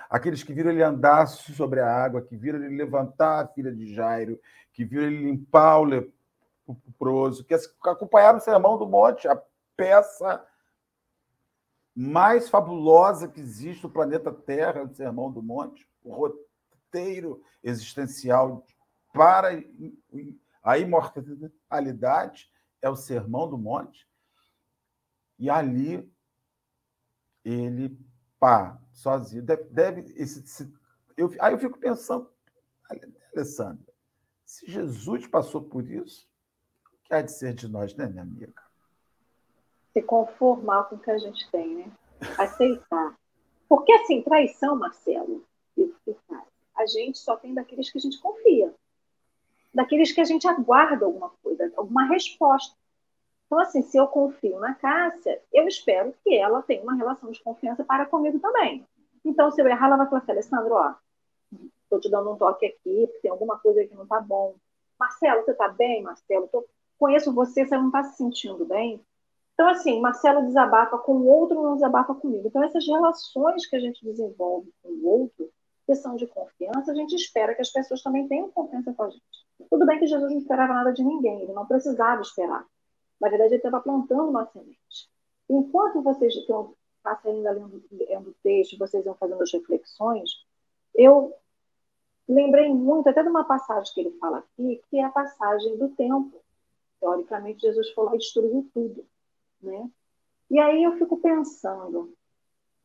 [0.09, 3.95] aqueles que viram ele andar sobre a água, que viram ele levantar a filha de
[3.95, 4.41] Jairo,
[4.73, 9.41] que viram ele limpar o leproso, que acompanharam o sermão do monte, a
[9.77, 10.45] peça
[11.97, 18.67] mais fabulosa que existe no planeta Terra, o sermão do monte, o roteiro existencial
[19.15, 19.49] para
[20.63, 24.07] a imortalidade é o sermão do monte.
[25.39, 26.07] E ali
[27.43, 27.99] ele,
[28.39, 29.65] pá, sozinho, deve.
[29.65, 30.71] deve esse, esse,
[31.17, 32.31] eu, aí eu fico pensando,
[33.35, 33.87] Alessandra,
[34.45, 36.29] se Jesus passou por isso,
[36.93, 38.66] o que há de ser de nós, né, minha amiga?
[39.97, 41.91] Se conformar com o que a gente tem, né?
[42.37, 43.17] Aceitar.
[43.67, 45.43] Porque, assim, traição, Marcelo,
[46.75, 48.75] a gente só tem daqueles que a gente confia,
[49.73, 52.77] daqueles que a gente aguarda alguma coisa, alguma resposta.
[53.47, 57.43] Então, assim, se eu confio na Cássia, eu espero que ela tenha uma relação de
[57.43, 58.87] confiança para comigo também.
[59.25, 60.95] Então, se eu errar, ela vai falar assim, Alessandro, ó,
[61.85, 64.57] estou te dando um toque aqui, porque tem alguma coisa que não está bom.
[65.01, 66.49] Marcelo, você está bem, Marcelo?
[66.49, 66.67] Tô...
[66.99, 69.01] Conheço você, você não está se sentindo bem?
[69.57, 72.47] Então, assim, Marcelo desabafa com o outro, não desabafa comigo.
[72.47, 75.51] Então, essas relações que a gente desenvolve com o outro,
[75.87, 79.09] que são de confiança, a gente espera que as pessoas também tenham confiança com a
[79.09, 79.47] gente.
[79.71, 82.67] Tudo bem que Jesus não esperava nada de ninguém, ele não precisava esperar.
[83.19, 85.09] Na verdade, ele estava plantando uma semente.
[85.49, 86.75] Enquanto vocês estão
[87.25, 90.45] ainda lendo, lendo o texto, vocês vão fazendo as reflexões,
[90.95, 91.33] eu
[92.29, 95.89] lembrei muito até de uma passagem que ele fala aqui, que é a passagem do
[95.89, 96.43] tempo.
[97.01, 99.07] Teoricamente, Jesus e destruiu tudo.
[99.63, 99.91] Né?
[100.51, 102.13] E aí eu fico pensando,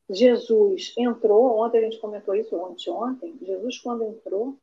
[0.09, 4.57] Jesus entrou, ontem a gente comentou isso, ontem, ontem, Jesus quando entrou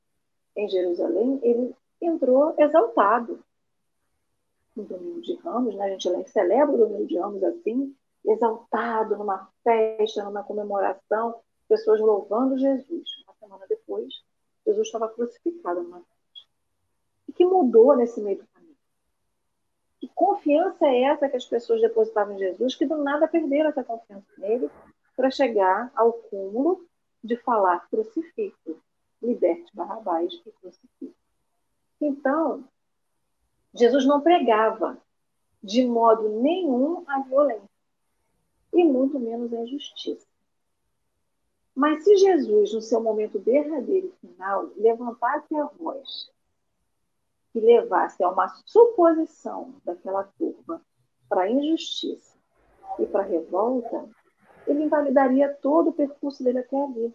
[0.57, 3.43] em Jerusalém, ele entrou exaltado,
[4.75, 5.87] no domingo de Ramos, né?
[5.87, 7.95] a gente celebra o domingo de Ramos assim,
[8.25, 13.09] exaltado numa festa, numa comemoração, pessoas louvando Jesus.
[13.25, 14.13] Uma semana depois,
[14.65, 16.49] Jesus estava crucificado numa festa.
[17.29, 18.58] O que mudou nesse meio do?
[20.01, 23.83] Que confiança é essa que as pessoas depositavam em Jesus, que do nada perderam essa
[23.83, 24.71] confiança nele
[25.17, 26.87] para chegar ao cúmulo
[27.23, 28.81] de falar crucifixo,
[29.21, 31.17] liberte Barrabás e crucifixo.
[32.01, 32.65] Então,
[33.75, 34.97] Jesus não pregava
[35.63, 37.69] de modo nenhum a violência,
[38.73, 40.27] e muito menos a injustiça.
[41.75, 46.31] Mas se Jesus, no seu momento derradeiro e final, levantasse a voz
[47.59, 50.81] e levasse a uma suposição daquela turma
[51.29, 52.37] para injustiça
[52.99, 54.09] e para revolta,
[54.67, 57.15] ele invalidaria todo o percurso dele até ali.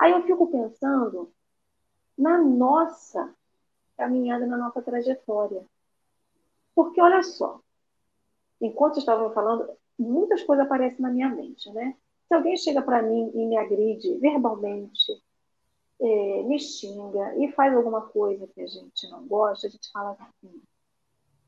[0.00, 1.30] Aí eu fico pensando
[2.16, 3.34] na nossa
[3.96, 5.64] caminhada na nossa trajetória.
[6.74, 7.60] Porque olha só,
[8.60, 11.96] enquanto estavam falando, muitas coisas aparecem na minha mente, né?
[12.26, 15.22] Se alguém chega para mim e me agride verbalmente,
[16.00, 20.16] é, me xinga e faz alguma coisa que a gente não gosta, a gente fala
[20.18, 20.62] assim: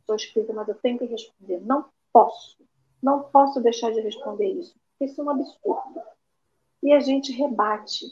[0.05, 1.61] sou espírita, mas eu tenho que responder.
[1.61, 2.57] Não posso,
[3.03, 4.75] não posso deixar de responder isso.
[5.01, 6.01] Isso é um absurdo.
[6.83, 8.07] E a gente rebate.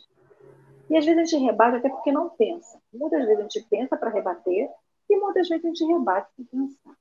[0.91, 2.81] E às vezes a gente rebate até porque não pensa.
[2.93, 4.71] Muitas vezes a gente pensa para rebater
[5.09, 6.97] e muitas vezes a gente rebate sem pensar.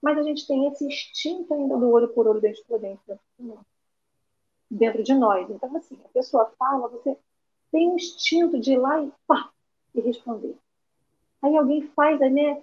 [0.00, 3.02] Mas a gente tem esse instinto ainda do olho por olho, dente por dente
[4.70, 5.48] dentro de nós.
[5.50, 7.16] Então, assim, a pessoa fala, você
[7.70, 9.50] tem um instinto de ir lá e pá,
[9.94, 10.56] e responder.
[11.42, 12.62] Aí alguém faz, né,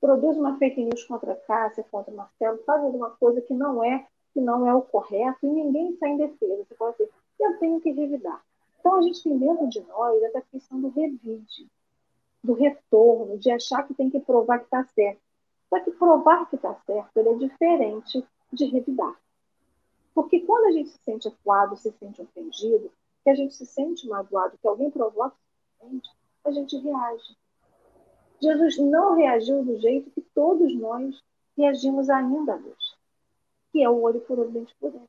[0.00, 3.82] produz uma fake news contra a Cássia, contra o Marcelo, faz alguma coisa que não
[3.82, 6.64] é, que não é o correto, e ninguém sai em defesa.
[6.64, 8.42] Você pode dizer, eu tenho que revidar.
[8.78, 11.68] Então a gente tem dentro de nós essa questão do revide,
[12.42, 15.20] do retorno, de achar que tem que provar que está certo.
[15.68, 19.14] Só que provar que está certo é diferente de revidar.
[20.14, 22.90] Porque quando a gente se sente acuado, se sente ofendido,
[23.22, 25.36] que a gente se sente magoado, que alguém provoca
[26.44, 27.36] a gente reage.
[28.40, 31.22] Jesus não reagiu do jeito que todos nós
[31.56, 32.96] reagimos ainda hoje,
[33.72, 35.08] que é o olho por olho, dente por dente.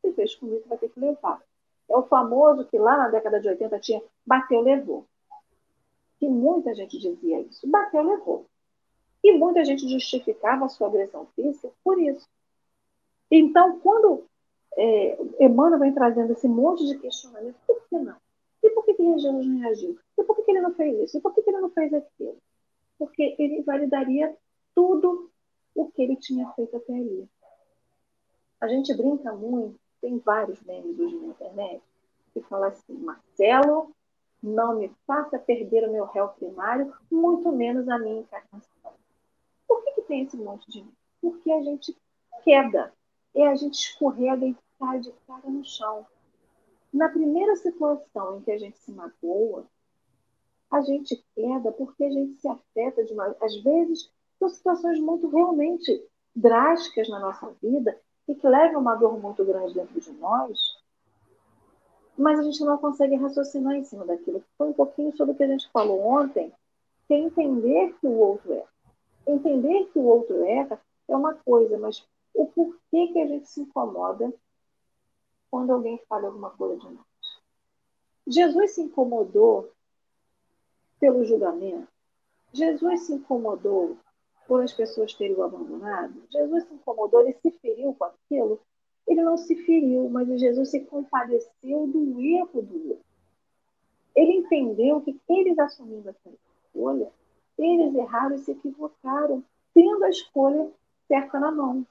[0.00, 1.42] Se fez comigo, vai ter que levar.
[1.88, 5.06] É o famoso que lá na década de 80 tinha bateu, levou.
[6.18, 7.68] Que muita gente dizia isso.
[7.68, 8.46] Bateu, levou.
[9.22, 12.28] E muita gente justificava a sua agressão física por isso.
[13.30, 14.26] Então, quando
[14.76, 18.16] é, Emmanuel vem trazendo esse monte de questionamento, por que não?
[18.62, 19.98] E por que, que não reagiu?
[20.18, 21.18] E por que, que ele não fez isso?
[21.18, 22.36] E por que, que ele não fez aquilo?
[22.98, 24.36] Porque ele invalidaria
[24.74, 25.30] tudo
[25.74, 27.28] o que ele tinha feito até ali.
[28.60, 31.82] A gente brinca muito, tem vários memes hoje na internet,
[32.32, 33.92] que falam assim, Marcelo,
[34.42, 38.92] não me faça perder o meu réu primário, muito menos a minha encarnação.
[39.66, 40.92] Por que, que tem esse monte de meme?
[41.20, 41.96] Porque a gente
[42.44, 42.92] queda,
[43.34, 46.06] e a gente escorrega e cai de cara no chão.
[46.92, 49.66] Na primeira situação em que a gente se magoa,
[50.70, 53.34] a gente queda porque a gente se afeta demais.
[53.40, 59.20] Às vezes, são situações muito realmente drásticas na nossa vida e que levam uma dor
[59.20, 60.58] muito grande dentro de nós,
[62.16, 64.42] mas a gente não consegue raciocinar em cima daquilo.
[64.56, 66.52] Foi um pouquinho sobre o que a gente falou ontem,
[67.06, 68.68] que é entender que o outro erra.
[69.26, 73.60] Entender que o outro erra é uma coisa, mas o porquê que a gente se
[73.60, 74.32] incomoda
[75.50, 77.06] quando alguém fala alguma coisa de nós.
[78.26, 79.70] Jesus se incomodou
[80.98, 81.88] pelo julgamento.
[82.52, 83.96] Jesus se incomodou
[84.46, 86.22] por as pessoas terem o abandonado.
[86.30, 88.60] Jesus se incomodou, ele se feriu com aquilo.
[89.06, 93.04] Ele não se feriu, mas Jesus se compadeceu do erro do outro.
[94.14, 97.10] Ele entendeu que eles assumindo essa escolha,
[97.58, 99.42] eles erraram e se equivocaram,
[99.74, 100.70] tendo a escolha
[101.08, 101.86] certa na mão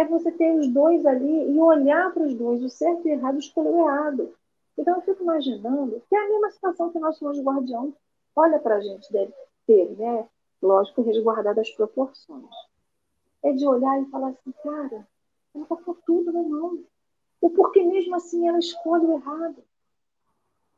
[0.00, 3.14] é você ter os dois ali e olhar para os dois, o certo e o
[3.14, 4.34] errado, escolher o errado.
[4.76, 7.94] Então eu fico imaginando que é a mesma situação que o nosso anjo guardião
[8.34, 9.32] olha para a gente, deve
[9.66, 10.26] ter, né?
[10.62, 12.48] Lógico, resguardado as proporções.
[13.42, 15.06] É de olhar e falar assim, cara,
[15.54, 16.82] ela está tudo na mão.
[17.40, 19.62] O porquê mesmo assim ela escolhe o errado.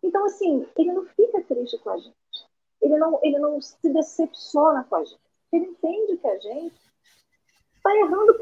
[0.02, 2.16] Então, assim, ele não fica triste com a gente.
[2.80, 5.20] Ele não, ele não se decepciona com a gente.
[5.52, 6.74] Ele entende que a gente
[7.76, 8.38] está errando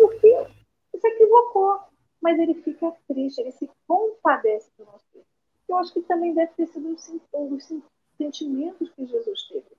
[0.90, 1.80] porque se equivocou,
[2.20, 5.26] mas ele fica triste, ele se compadece do nosso Deus.
[5.68, 6.96] Eu acho que também deve ter sido
[7.34, 7.72] um dos
[8.16, 9.76] sentimentos que Jesus teve.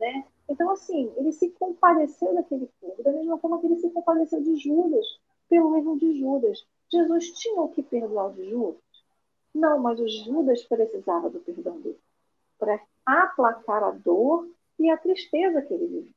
[0.00, 0.24] Né?
[0.48, 4.56] Então, assim, ele se compadeceu daquele povo, da mesma forma que ele se compadeceu de
[4.56, 5.06] Judas,
[5.48, 6.66] pelo erro de Judas.
[6.90, 8.80] Jesus tinha o que perdoar de Judas?
[9.54, 12.00] Não, mas o Judas precisava do perdão dele
[12.58, 16.14] para aplacar a dor e a tristeza que ele vivia.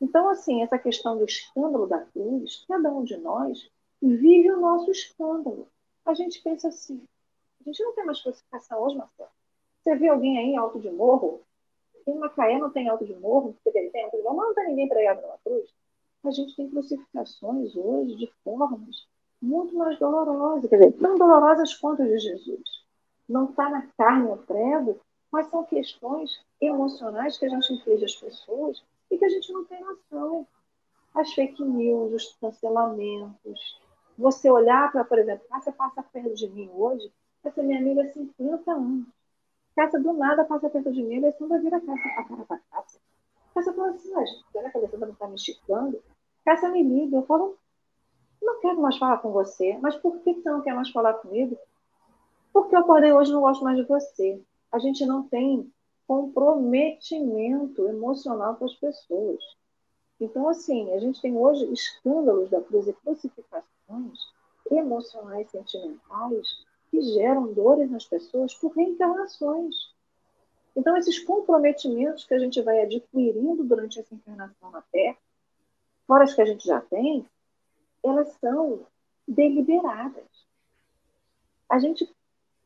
[0.00, 3.70] Então, assim, essa questão do escândalo da cruz, cada um de nós
[4.02, 5.68] vive o nosso escândalo.
[6.04, 7.02] A gente pensa assim,
[7.60, 9.30] a gente não tem mais crucificação hoje, Marcelo.
[9.82, 11.40] Você vê alguém aí em alto de morro?
[12.06, 13.56] Em Macaé não tem alto de morro?
[13.64, 15.70] Porque tem alto de morro, mas não tem ninguém pregado na cruz.
[16.24, 19.06] A gente tem crucificações hoje de formas
[19.40, 22.84] muito mais dolorosas, quer dizer, tão dolorosas quanto as de Jesus.
[23.28, 28.14] Não está na carne o prego, mas são questões emocionais que a gente inflige às
[28.14, 28.82] pessoas
[29.14, 30.46] e que a gente não tem noção.
[31.14, 33.80] As fake news, os cancelamentos.
[34.18, 37.12] Você olhar para, por exemplo, ah, você passa perto de mim hoje,
[37.44, 39.06] essa minha amiga há 50 anos.
[39.76, 42.60] Cássia do nada passa perto de mim, a Alessandra vira a Cássia a cara para
[42.70, 43.00] Cássia.
[43.54, 46.02] Cássia fala assim, mas será que a Alessandra não está me esticando?
[46.44, 47.58] Cássia me liga, eu falo,
[48.40, 49.76] não quero mais falar com você.
[49.78, 51.58] Mas por que você não quer mais falar comigo?
[52.52, 54.40] Porque eu acordei hoje e não gosto mais de você.
[54.70, 55.72] A gente não tem
[56.06, 59.42] comprometimento emocional com as pessoas.
[60.20, 64.18] Então, assim, a gente tem hoje escândalos da cruz e crucificações
[64.70, 69.74] emocionais, sentimentais, que geram dores nas pessoas por reencarnações.
[70.76, 75.16] Então, esses comprometimentos que a gente vai adquirindo durante essa encarnação na Terra,
[76.06, 77.26] fora as que a gente já tem,
[78.02, 78.86] elas são
[79.26, 80.24] deliberadas.
[81.68, 82.08] A gente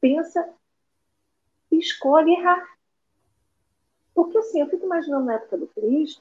[0.00, 0.52] pensa
[1.70, 2.77] e escolhe errar.
[4.18, 6.20] Porque assim, eu fico imaginando na época do Cristo,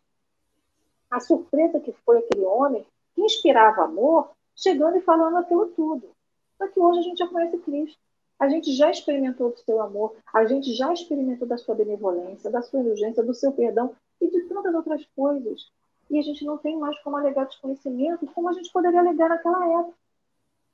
[1.09, 2.85] a surpresa que foi aquele homem
[3.15, 6.07] que inspirava amor, chegando e falando aquilo tudo.
[6.59, 7.97] Só que hoje a gente já conhece Cristo.
[8.37, 12.61] A gente já experimentou do seu amor, a gente já experimentou da sua benevolência, da
[12.61, 15.71] sua indulgência, do seu perdão e de tantas outras coisas.
[16.07, 19.67] E a gente não tem mais como alegar desconhecimento como a gente poderia alegar naquela
[19.79, 19.97] época.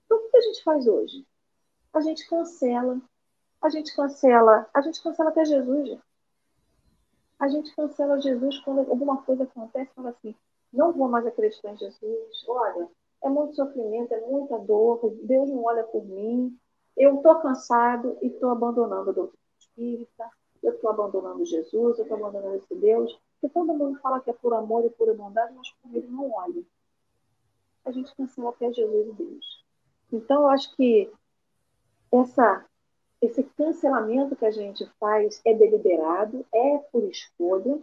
[0.05, 1.26] Então, o que a gente faz hoje?
[1.93, 2.99] A gente cancela.
[3.61, 4.69] A gente cancela.
[4.74, 5.88] A gente cancela até Jesus.
[5.88, 6.12] Gente.
[7.43, 10.33] A gente cancela Jesus quando alguma coisa acontece fala assim:
[10.71, 12.45] não vou mais acreditar em Jesus.
[12.47, 12.87] Olha,
[13.21, 15.13] é muito sofrimento, é muita dor.
[15.23, 16.57] Deus não olha por mim.
[16.95, 20.29] Eu estou cansado e estou abandonando a doutrina espírita.
[20.63, 21.97] Eu estou abandonando Jesus.
[21.97, 23.19] Eu estou abandonando esse Deus.
[23.41, 26.31] Porque todo mundo fala que é por amor e por bondade, mas por ele não
[26.31, 26.63] olha.
[27.83, 29.65] A gente cancela até Jesus e Deus.
[30.13, 31.11] Então, eu acho que
[32.09, 32.65] essa,
[33.26, 37.80] esse cancelamento que a gente faz é deliberado, é por escolha,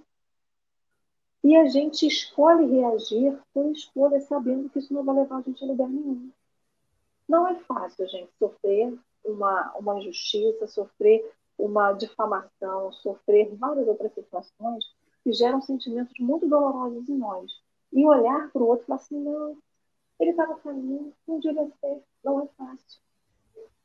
[1.43, 5.65] e a gente escolhe reagir por escolha, sabendo que isso não vai levar a gente
[5.65, 6.31] a lugar nenhum.
[7.27, 14.85] Não é fácil, gente, sofrer uma, uma injustiça, sofrer uma difamação, sofrer várias outras situações
[15.25, 17.51] que geram sentimentos muito dolorosos em nós.
[17.93, 19.57] E olhar para o outro e falar assim, não,
[20.19, 23.01] ele estava caminho, não devia ser, não é fácil.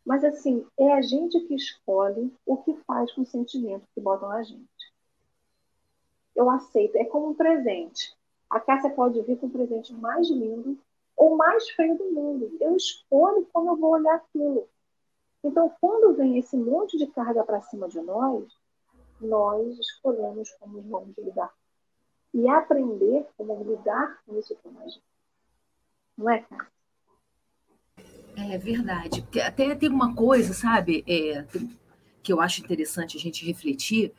[0.06, 4.30] Mas assim, é a gente que escolhe o que faz com o sentimento que botam
[4.30, 4.94] na gente.
[6.36, 8.16] Eu aceito, é como um presente.
[8.50, 10.78] A Cássia pode vir com o presente mais lindo
[11.18, 12.56] ou mais feio do mundo.
[12.60, 14.68] Eu escolho como eu vou olhar aquilo.
[15.44, 18.46] Então, quando vem esse monte de carga para cima de nós,
[19.20, 21.54] nós escolhemos como vamos lidar.
[22.34, 25.04] E aprender como lidar com isso com a gente.
[26.18, 26.75] Não é, cara?
[28.36, 29.22] É verdade.
[29.22, 31.46] Porque até tem uma coisa, sabe, é,
[32.22, 34.12] que eu acho interessante a gente refletir,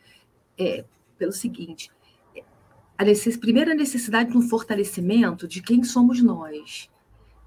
[0.58, 0.84] é,
[1.18, 1.90] pelo seguinte:
[2.96, 6.88] a necess, primeira necessidade de um fortalecimento de quem somos nós,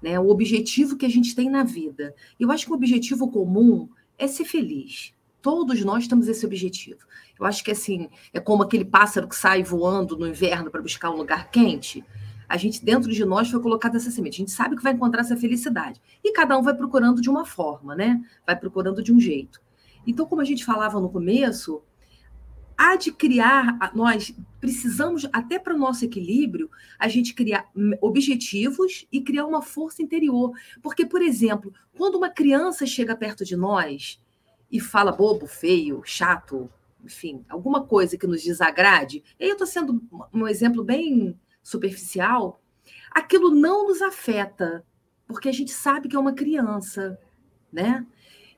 [0.02, 0.18] né?
[0.18, 2.14] o objetivo que a gente tem na vida.
[2.38, 5.12] Eu acho que o objetivo comum é ser feliz.
[5.42, 7.00] Todos nós temos esse objetivo.
[7.38, 11.10] Eu acho que assim, é como aquele pássaro que sai voando no inverno para buscar
[11.10, 12.04] um lugar quente.
[12.50, 14.34] A gente, dentro de nós, foi colocada essa semente.
[14.34, 16.02] A gente sabe que vai encontrar essa felicidade.
[16.22, 18.20] E cada um vai procurando de uma forma, né?
[18.44, 19.62] Vai procurando de um jeito.
[20.04, 21.80] Então, como a gente falava no começo,
[22.76, 27.70] há de criar, nós precisamos, até para o nosso equilíbrio, a gente criar
[28.00, 30.50] objetivos e criar uma força interior.
[30.82, 34.20] Porque, por exemplo, quando uma criança chega perto de nós
[34.68, 36.68] e fala bobo, feio, chato,
[37.04, 40.02] enfim, alguma coisa que nos desagrade, eu estou sendo
[40.34, 42.60] um exemplo bem superficial,
[43.10, 44.84] aquilo não nos afeta,
[45.26, 47.18] porque a gente sabe que é uma criança,
[47.72, 48.06] né?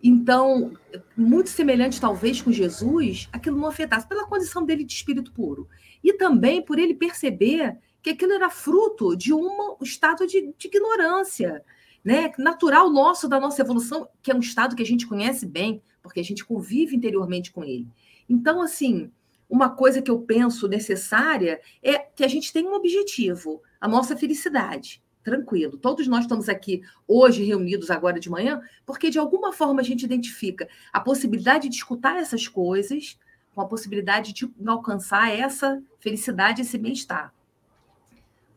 [0.03, 0.73] Então,
[1.17, 5.69] muito semelhante talvez com Jesus, aquilo não afetasse pela condição dele de espírito puro.
[6.03, 11.65] E também por ele perceber que aquilo era fruto de um estado de, de ignorância,
[12.05, 12.33] né?
[12.37, 16.19] natural nosso, da nossa evolução, que é um estado que a gente conhece bem, porque
[16.19, 17.87] a gente convive interiormente com ele.
[18.29, 19.09] Então, assim,
[19.53, 24.17] uma coisa que eu penso necessária é que a gente tenha um objetivo, a nossa
[24.17, 25.03] felicidade.
[25.23, 25.77] Tranquilo.
[25.77, 30.07] Todos nós estamos aqui hoje reunidos agora de manhã, porque de alguma forma a gente
[30.07, 33.19] identifica a possibilidade de escutar essas coisas
[33.55, 37.31] com a possibilidade de alcançar essa felicidade, esse bem-estar.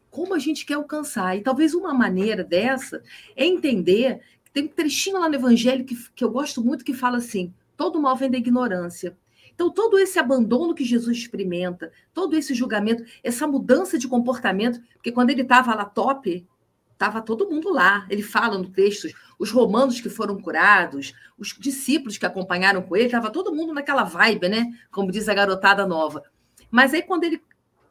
[0.10, 1.36] Como a gente quer alcançar?
[1.36, 3.04] E talvez uma maneira dessa
[3.36, 4.22] é entender.
[4.54, 8.02] Tem um trechinho lá no Evangelho que, que eu gosto muito que fala assim: todo
[8.02, 9.16] mal vem da ignorância.
[9.56, 15.14] Então, todo esse abandono que Jesus experimenta, todo esse julgamento, essa mudança de comportamento, porque
[15.14, 16.46] quando ele estava lá top,
[16.92, 18.06] estava todo mundo lá.
[18.10, 19.08] Ele fala no texto,
[19.40, 24.04] os romanos que foram curados, os discípulos que acompanharam com ele, estava todo mundo naquela
[24.04, 24.66] vibe, né?
[24.92, 26.24] Como diz a garotada nova.
[26.70, 27.42] Mas aí, quando ele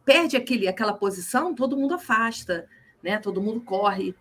[0.04, 2.66] perde aquele, aquela posição, todo mundo afasta,
[3.02, 3.18] né?
[3.18, 4.14] Todo mundo corre.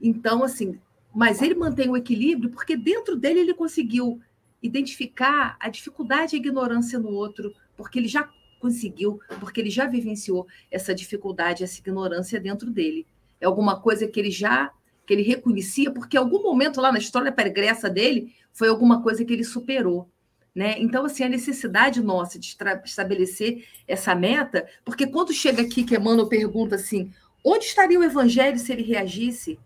[0.00, 0.78] Então, assim,
[1.14, 4.20] mas ele mantém o equilíbrio porque dentro dele ele conseguiu
[4.64, 9.86] identificar a dificuldade e a ignorância no outro, porque ele já conseguiu, porque ele já
[9.86, 13.06] vivenciou essa dificuldade, essa ignorância dentro dele.
[13.38, 14.72] É alguma coisa que ele já
[15.06, 19.34] que ele reconhecia, porque algum momento lá na história pregressa dele foi alguma coisa que
[19.34, 20.08] ele superou.
[20.54, 20.76] Né?
[20.78, 26.26] Então, assim, a necessidade nossa de estabelecer essa meta, porque quando chega aqui que Emmanuel
[26.26, 27.12] pergunta assim,
[27.44, 29.58] onde estaria o evangelho se ele reagisse?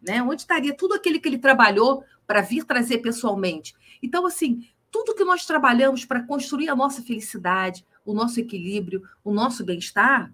[0.00, 0.22] Né?
[0.22, 3.74] Onde estaria tudo aquele que ele trabalhou para vir trazer pessoalmente?
[4.00, 9.32] Então, assim, tudo que nós trabalhamos para construir a nossa felicidade, o nosso equilíbrio, o
[9.34, 10.32] nosso bem-estar,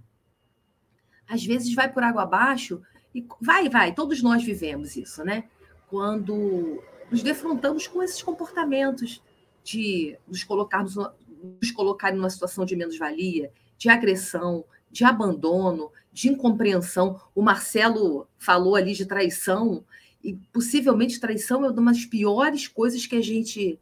[1.27, 2.83] às vezes vai por água abaixo
[3.15, 5.45] e vai, vai, todos nós vivemos isso, né?
[5.89, 9.23] Quando nos defrontamos com esses comportamentos
[9.65, 17.19] de nos colocarmos nos colocar numa situação de menos-valia, de agressão, de abandono, de incompreensão.
[17.35, 19.83] O Marcelo falou ali de traição,
[20.27, 23.79] e possivelmente traição é uma das piores coisas que a gente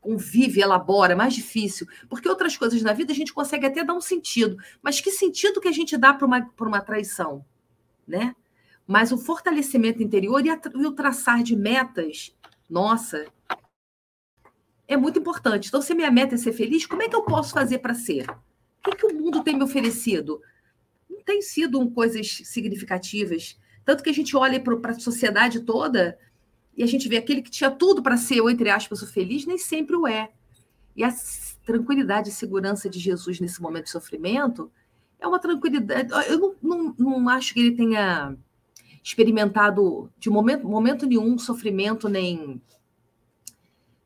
[0.00, 1.86] convive, elabora, mais difícil.
[2.08, 4.56] Porque outras coisas na vida a gente consegue até dar um sentido.
[4.82, 7.44] Mas que sentido que a gente dá para uma, uma traição?
[8.08, 8.34] Né?
[8.86, 12.34] Mas o fortalecimento interior e, a, e o traçar de metas,
[12.68, 13.26] nossa,
[14.88, 15.68] é muito importante.
[15.68, 18.30] Então, se minha meta é ser feliz, como é que eu posso fazer para ser?
[18.30, 20.40] O que, que o mundo tem me oferecido?
[21.10, 23.58] Não tem sido um, coisas significativas.
[23.84, 26.18] Tanto que a gente olha para a sociedade toda
[26.76, 29.46] e a gente vê aquele que tinha tudo para ser, ou entre aspas, o feliz,
[29.46, 30.30] nem sempre o é.
[30.96, 31.14] E a
[31.64, 34.70] tranquilidade e segurança de Jesus nesse momento de sofrimento
[35.18, 36.08] é uma tranquilidade.
[36.28, 38.36] Eu não, não, não acho que ele tenha
[39.02, 42.60] experimentado de momento, momento nenhum sofrimento, nem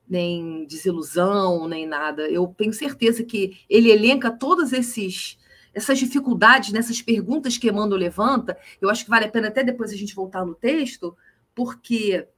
[0.08, 2.22] nem desilusão, nem nada.
[2.30, 5.38] Eu tenho certeza que ele elenca todas esses
[5.78, 8.58] essas dificuldades nessas perguntas que Emmanuel levanta.
[8.80, 11.16] Eu acho que vale a pena até depois a gente voltar no texto,
[11.54, 12.28] porque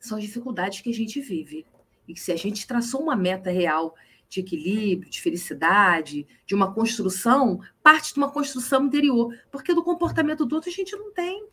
[0.00, 1.66] são as dificuldades que a gente vive.
[2.08, 3.94] E que se a gente traçou uma meta real
[4.28, 10.46] de equilíbrio, de felicidade, de uma construção, parte de uma construção interior, porque do comportamento
[10.46, 11.46] do outro a gente não tem.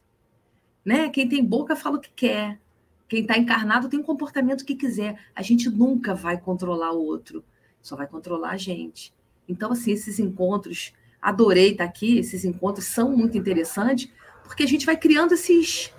[0.83, 1.09] Né?
[1.09, 2.59] Quem tem boca fala o que quer,
[3.07, 5.19] quem está encarnado tem um comportamento que quiser.
[5.35, 7.43] A gente nunca vai controlar o outro,
[7.81, 9.13] só vai controlar a gente.
[9.49, 14.09] Então, assim, esses encontros, adorei estar aqui, esses encontros são muito interessantes,
[14.43, 15.93] porque a gente vai criando esses.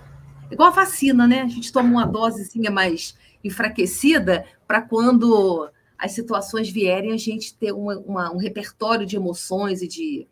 [0.50, 1.42] Igual a vacina, né?
[1.42, 7.72] A gente toma uma dosezinha mais enfraquecida para quando as situações vierem, a gente ter
[7.72, 10.26] uma, uma, um repertório de emoções e de,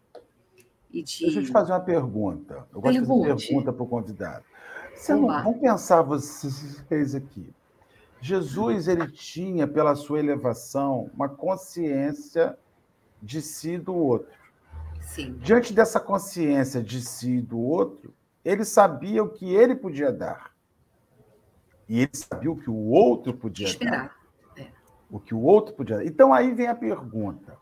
[0.90, 1.24] e de.
[1.24, 2.66] Deixa eu te fazer uma pergunta.
[2.72, 3.22] Eu gosto Pergunte.
[3.22, 4.44] de fazer pergunta para o convidado.
[4.94, 7.52] Você não, vamos pensar vocês aqui.
[8.20, 12.58] Jesus ele tinha, pela sua elevação, uma consciência
[13.22, 14.38] de si e do outro.
[15.00, 15.32] Sim.
[15.38, 18.14] Diante dessa consciência de si e do outro,
[18.44, 20.52] ele sabia o que ele podia dar.
[21.88, 24.16] E ele sabia o que o outro podia Esperar.
[24.56, 24.62] dar.
[24.62, 24.68] É.
[25.10, 26.04] O que o outro podia dar.
[26.04, 27.56] Então aí vem a pergunta.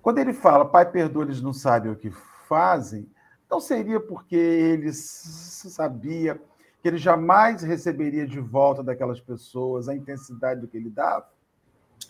[0.00, 2.10] Quando ele fala, Pai, perdoa, eles não sabem o que
[2.48, 3.08] fazem,
[3.50, 6.40] não seria porque ele sabia
[6.80, 11.28] que ele jamais receberia de volta daquelas pessoas a intensidade do que ele dava?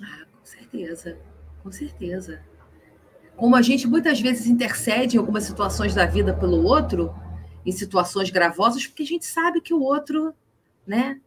[0.00, 1.18] Ah, com certeza,
[1.62, 2.42] com certeza.
[3.36, 7.14] Como a gente muitas vezes intercede em algumas situações da vida pelo outro,
[7.64, 10.34] em situações gravosas, porque a gente sabe que o outro,
[10.86, 11.20] né?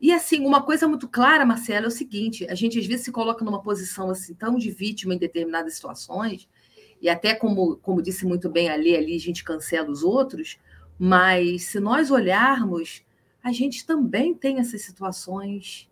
[0.00, 3.12] E assim, uma coisa muito clara, Marcelo, é o seguinte: a gente às vezes se
[3.12, 6.48] coloca numa posição assim tão de vítima em determinadas situações
[7.00, 10.58] e até como, como disse muito bem ali, ali a gente cancela os outros,
[10.98, 13.02] mas se nós olharmos,
[13.42, 15.88] a gente também tem essas situações.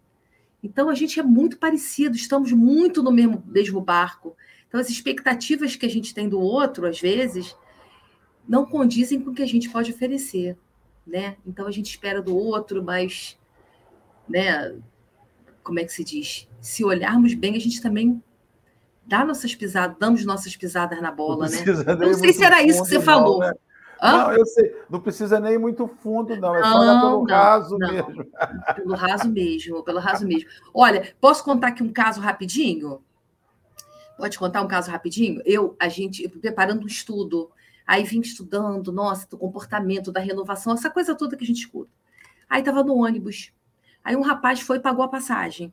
[0.63, 4.37] Então a gente é muito parecido, estamos muito no mesmo, mesmo barco.
[4.67, 7.57] Então as expectativas que a gente tem do outro, às vezes,
[8.49, 10.57] não condizem com o que a gente pode oferecer,
[11.07, 11.37] né?
[11.47, 13.39] Então a gente espera do outro, mas,
[14.29, 14.77] né?
[15.63, 16.49] Como é que se diz?
[16.61, 18.23] Se olharmos bem, a gente também
[19.07, 21.59] dá nossas pisadas, damos nossas pisadas na bola, né?
[21.99, 23.41] Não sei se era isso que você não, falou.
[23.41, 23.53] Né?
[24.01, 27.79] Não, eu sei, não precisa nem muito fundo, não, é só não, pelo não, raso
[27.79, 27.93] não.
[27.93, 28.25] mesmo.
[28.77, 30.49] Pelo raso mesmo, pelo raso mesmo.
[30.73, 33.03] Olha, posso contar aqui um caso rapidinho?
[34.17, 35.41] Pode contar um caso rapidinho?
[35.45, 37.51] Eu, a gente, preparando um estudo,
[37.87, 41.91] aí vim estudando, nossa, do comportamento, da renovação, essa coisa toda que a gente escuta.
[42.49, 43.53] Aí estava no ônibus.
[44.03, 45.73] Aí um rapaz foi e pagou a passagem.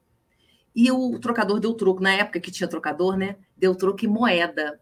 [0.75, 3.37] E o trocador deu troco, na época que tinha trocador, né?
[3.55, 4.79] Deu troco em moeda.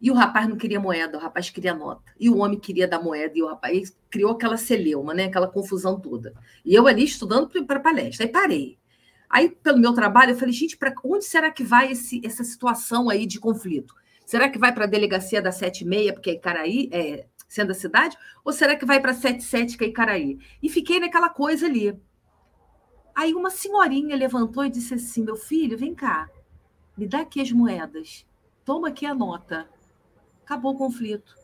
[0.00, 2.02] E o rapaz não queria moeda, o rapaz queria nota.
[2.18, 5.24] E o homem queria dar moeda, e o rapaz criou aquela celeuma, né?
[5.24, 6.34] Aquela confusão toda.
[6.64, 8.24] E eu ali estudando para palestra.
[8.24, 8.78] Aí parei.
[9.28, 13.08] Aí, pelo meu trabalho, eu falei, gente, para onde será que vai esse, essa situação
[13.08, 13.94] aí de conflito?
[14.26, 18.16] Será que vai para a delegacia da 76, porque é Icaraí, é, sendo a cidade?
[18.44, 20.38] Ou será que vai para a 77, que é Icaraí?
[20.62, 21.96] E fiquei naquela coisa ali.
[23.14, 26.28] Aí uma senhorinha levantou e disse assim: Meu filho, vem cá,
[26.96, 28.26] me dá aqui as moedas,
[28.64, 29.68] toma aqui a nota.
[30.50, 31.36] Acabou o conflito.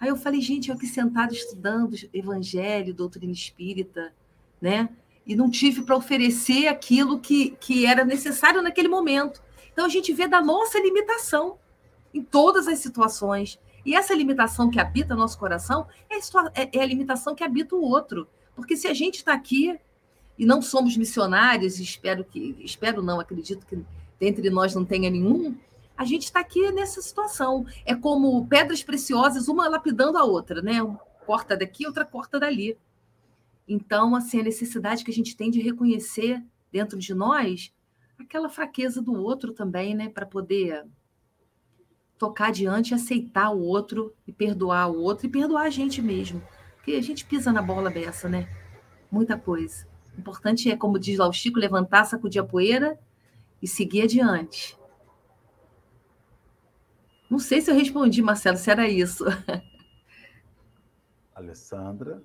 [0.00, 4.12] Aí eu falei, gente, eu aqui sentado estudando Evangelho, doutrina espírita,
[4.60, 4.88] né?
[5.24, 9.40] E não tive para oferecer aquilo que, que era necessário naquele momento.
[9.72, 11.56] Então a gente vê da nossa limitação
[12.12, 13.60] em todas as situações.
[13.86, 16.16] E essa limitação que habita nosso coração é,
[16.60, 18.26] é, é a limitação que habita o outro.
[18.56, 19.78] Porque se a gente está aqui
[20.36, 23.78] e não somos missionários, espero que, espero não, acredito que
[24.18, 25.56] dentre nós não tenha nenhum,
[25.98, 27.66] a gente está aqui nessa situação.
[27.84, 30.74] É como pedras preciosas, uma lapidando a outra, né?
[31.26, 32.78] corta daqui, outra corta dali.
[33.66, 36.40] Então, assim, a necessidade que a gente tem de reconhecer
[36.70, 37.74] dentro de nós
[38.16, 40.08] aquela fraqueza do outro também, né?
[40.08, 40.86] Para poder
[42.16, 46.40] tocar adiante, aceitar o outro e perdoar o outro e perdoar a gente mesmo.
[46.76, 48.48] Porque a gente pisa na bola dessa, né?
[49.10, 49.86] Muita coisa.
[50.16, 52.98] O importante é, como diz lá o Chico, levantar, sacudir a poeira
[53.60, 54.77] e seguir adiante.
[57.30, 59.24] Não sei se eu respondi, Marcelo, se era isso.
[61.34, 62.22] Alessandra.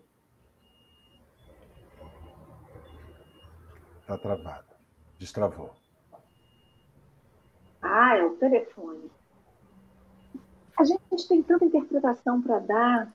[4.01, 4.65] Está travada.
[5.19, 5.75] Destravou.
[7.81, 9.11] Ah, é o telefone.
[10.77, 13.13] A gente tem tanta interpretação para dar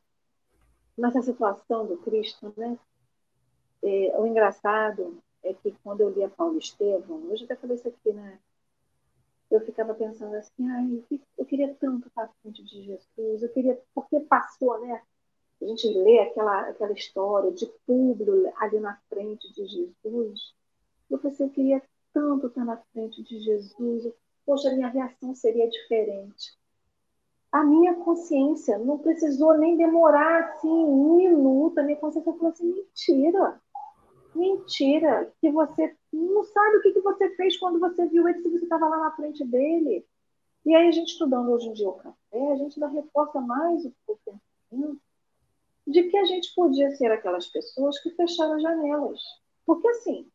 [0.97, 2.78] nessa situação do Cristo, né?
[3.82, 8.12] É, o engraçado é que quando eu lia Paulo Estevam, hoje até falei isso aqui,
[8.12, 8.39] né?
[9.51, 11.05] Eu ficava pensando assim, ai,
[11.38, 15.03] eu queria tanto estar frente de Jesus, eu queria, porque passou, né?
[15.61, 20.55] A gente lê aquela, aquela história de Públio ali na frente de Jesus.
[21.11, 21.82] Eu pensei, eu queria
[22.12, 24.12] tanto estar na frente de Jesus.
[24.46, 26.59] Poxa, a minha reação seria diferente
[27.51, 31.78] a minha consciência não precisou nem demorar assim um minuto.
[31.78, 33.61] A minha consciência falou assim: mentira,
[34.39, 38.49] mentira, que você não sabe o que, que você fez quando você viu ele, se
[38.49, 40.07] você estava lá na frente dele.
[40.64, 43.84] E aí, a gente estudando hoje em dia o café, a gente dá reforça mais
[43.84, 45.01] o pensamento
[45.86, 49.20] de que a gente podia ser aquelas pessoas que fecharam as janelas.
[49.64, 50.26] Porque assim,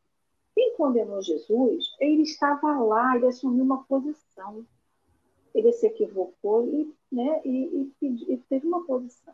[0.55, 4.65] quem condenou Jesus, ele estava lá, ele assumiu uma posição
[5.53, 9.33] ele se equivocou e, né, e, e, e teve uma posição.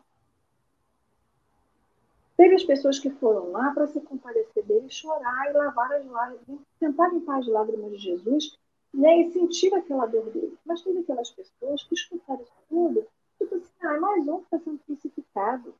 [2.40, 6.62] Teve as pessoas que foram lá para se compadecer dele, chorar e lavar as lágrimas,
[6.78, 8.56] tentar limpar as lágrimas de Jesus
[8.94, 10.56] né, e sentir aquela dor dele.
[10.64, 14.58] Mas teve aquelas pessoas que escutaram isso tudo, tipo assim, ah, mais um que está
[14.58, 15.74] sendo crucificado.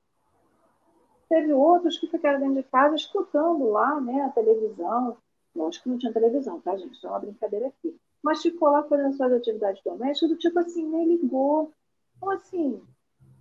[1.30, 5.16] Teve outros que ficaram dentro de casa escutando lá né, a televisão.
[5.56, 6.92] Lógico que não tinha televisão, tá, gente?
[6.92, 10.86] Isso é uma brincadeira aqui mas ficou lá fazendo suas atividades domésticas, do tipo assim,
[10.86, 11.72] nem ligou.
[12.18, 12.82] Então, assim,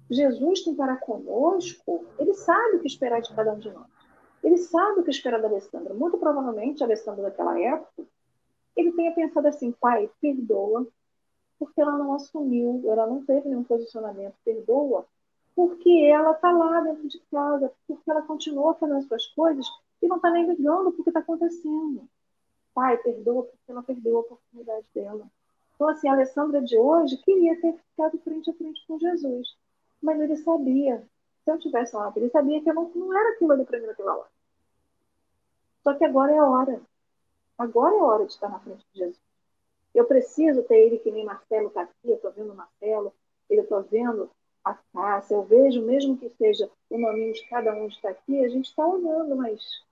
[0.09, 3.87] Jesus tem para conosco, ele sabe o que esperar de cada um de nós.
[4.43, 5.93] Ele sabe o que esperar da Alessandra.
[5.93, 8.05] Muito provavelmente, a Alessandra daquela época,
[8.75, 10.87] ele tenha pensado assim, pai, perdoa,
[11.59, 15.05] porque ela não assumiu, ela não teve nenhum posicionamento, perdoa,
[15.53, 19.65] porque ela está lá dentro de casa, porque ela continua fazendo as suas coisas
[20.01, 22.07] e não está nem ligando para o que está acontecendo.
[22.73, 25.27] Pai, perdoa porque ela perdeu a oportunidade dela.
[25.75, 29.57] Então, assim, a Alessandra de hoje queria ter ficado frente a frente com Jesus.
[30.01, 31.03] Mas ele sabia.
[31.43, 33.87] Se eu tivesse lá, ele sabia que eu não, não era aquilo ali para mim
[33.87, 34.29] naquela hora.
[35.83, 36.81] Só que agora é a hora.
[37.57, 39.21] Agora é a hora de estar na frente de Jesus.
[39.93, 43.13] Eu preciso ter ele que nem Marcelo está aqui, eu estou vendo o Marcelo,
[43.49, 44.29] eu estou vendo
[44.63, 48.49] a Cássia, eu vejo, mesmo que seja o nome de cada um está aqui, a
[48.49, 49.83] gente está olhando, mas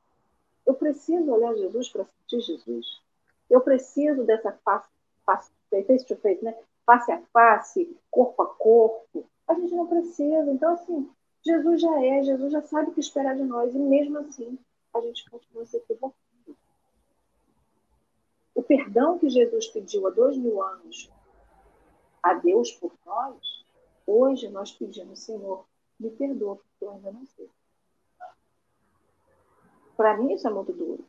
[0.66, 3.02] eu preciso olhar Jesus para sentir Jesus.
[3.50, 4.88] Eu preciso dessa face,
[5.26, 6.56] face, face to face, né?
[6.88, 9.26] face a face, corpo a corpo.
[9.48, 10.52] A gente não precisa.
[10.52, 11.10] Então, assim,
[11.46, 13.74] Jesus já é, Jesus já sabe o que esperar de nós.
[13.74, 14.58] E mesmo assim,
[14.94, 16.18] a gente continua se equivocando.
[18.54, 21.12] O perdão que Jesus pediu há dois mil anos
[22.24, 23.66] a Deus por nós,
[24.06, 25.66] hoje nós pedimos, Senhor,
[26.00, 27.50] me perdoa, porque eu ainda não sei.
[29.96, 31.06] Para mim, isso é muito duro.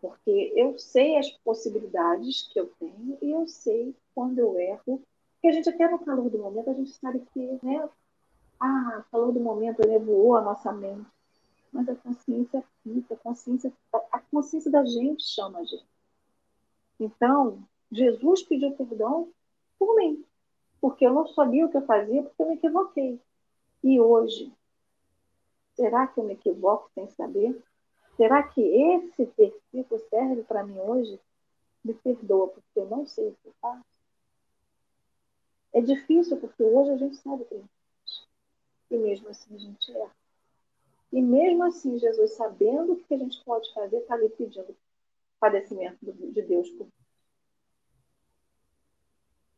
[0.00, 5.02] Porque eu sei as possibilidades que eu tenho e eu sei quando eu erro.
[5.36, 7.88] Porque a gente, até no calor do momento, a gente sabe que, né?
[8.58, 11.06] Ah, calor do momento elevou a nossa mente.
[11.72, 13.72] Mas a consciência fica, a consciência,
[14.12, 15.86] a consciência da gente chama a gente.
[16.98, 17.62] Então,
[17.92, 19.28] Jesus pediu perdão
[19.78, 20.24] por mim.
[20.80, 23.20] Porque eu não sabia o que eu fazia, porque eu me equivoquei.
[23.84, 24.52] E hoje,
[25.74, 27.62] será que eu me equivoco sem saber?
[28.16, 31.20] Será que esse versículo serve para mim hoje?
[31.84, 33.95] Me perdoa, porque eu não sei o que faço.
[35.72, 38.28] É difícil, porque hoje a gente sabe que a gente faz.
[38.90, 40.16] E mesmo assim a gente erra.
[41.12, 44.76] E mesmo assim, Jesus, sabendo o que a gente pode fazer, está ali pedindo
[45.38, 46.86] padecimento de Deus por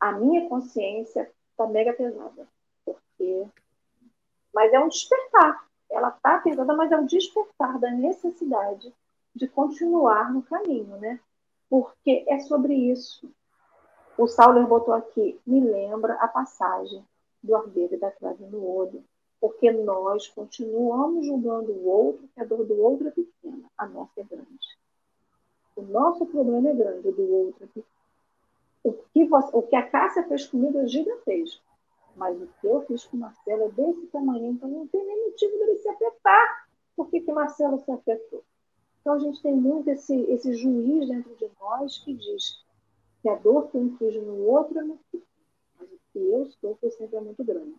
[0.00, 2.48] A minha consciência está mega pesada.
[2.84, 3.46] Porque...
[4.52, 8.92] Mas é um despertar ela está pesada, mas é o despertar da necessidade
[9.34, 11.18] de continuar no caminho, né?
[11.68, 13.30] Porque é sobre isso.
[14.18, 17.04] O Sauler botou aqui, me lembra a passagem
[17.40, 19.04] do arbeiro e da trave no olho,
[19.40, 24.20] porque nós continuamos julgando o outro, que a dor do outro é pequena, a nossa
[24.20, 24.76] é grande.
[25.76, 27.86] O nosso problema é grande, o do outro é pequeno.
[28.82, 31.62] O que, você, o que a Cássia fez comigo é gigantesco.
[32.16, 35.26] Mas o que eu fiz com o Marcelo é desse tamanho, então não tem nem
[35.26, 36.68] motivo dele se afetar.
[36.96, 38.42] Por que, que Marcelo se afetou?
[39.00, 42.66] Então a gente tem muito esse, esse juiz dentro de nós que diz
[43.22, 45.00] que a dor que eu inflijo no outro é muito
[45.78, 47.74] mas o E eu sofro sempre é muito grande.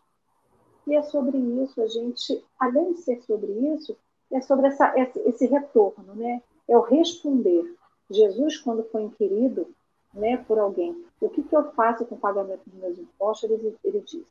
[0.87, 3.95] E é sobre isso, a gente, além de ser sobre isso,
[4.31, 6.41] é sobre essa, esse, esse retorno, né?
[6.67, 7.75] É o responder.
[8.09, 9.67] Jesus, quando foi inquirido
[10.13, 13.49] né, por alguém, o que, que eu faço com o pagamento dos meus impostos?
[13.49, 14.25] Ele, ele disse,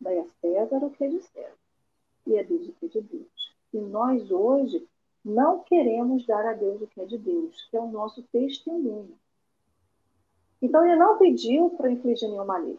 [0.00, 1.56] dai a César o que é de César
[2.26, 3.54] e a Deus o que é de Deus.
[3.72, 4.86] E nós hoje
[5.24, 9.16] não queremos dar a Deus o que é de Deus, que é o nosso testemunho.
[10.64, 12.78] Então ele não pediu para infligir nenhuma lei.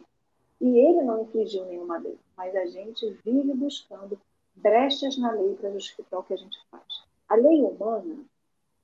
[0.60, 2.18] E ele não infligiu nenhuma lei.
[2.36, 4.18] Mas a gente vive buscando
[4.56, 6.82] brechas na lei para justificar o que a gente faz.
[7.28, 8.16] A lei humana,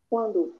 [0.08, 0.54] quando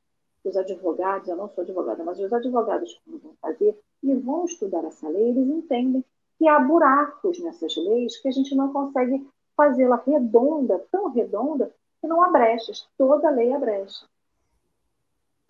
[0.45, 4.85] os advogados, eu não sou advogada, mas os advogados quando vão fazer e vão estudar
[4.87, 6.05] essa lei, eles entendem
[6.37, 9.25] que há buracos nessas leis que a gente não consegue
[9.57, 12.89] fazê-la redonda, tão redonda, que não há brechas.
[12.99, 14.05] Toda lei há brecha.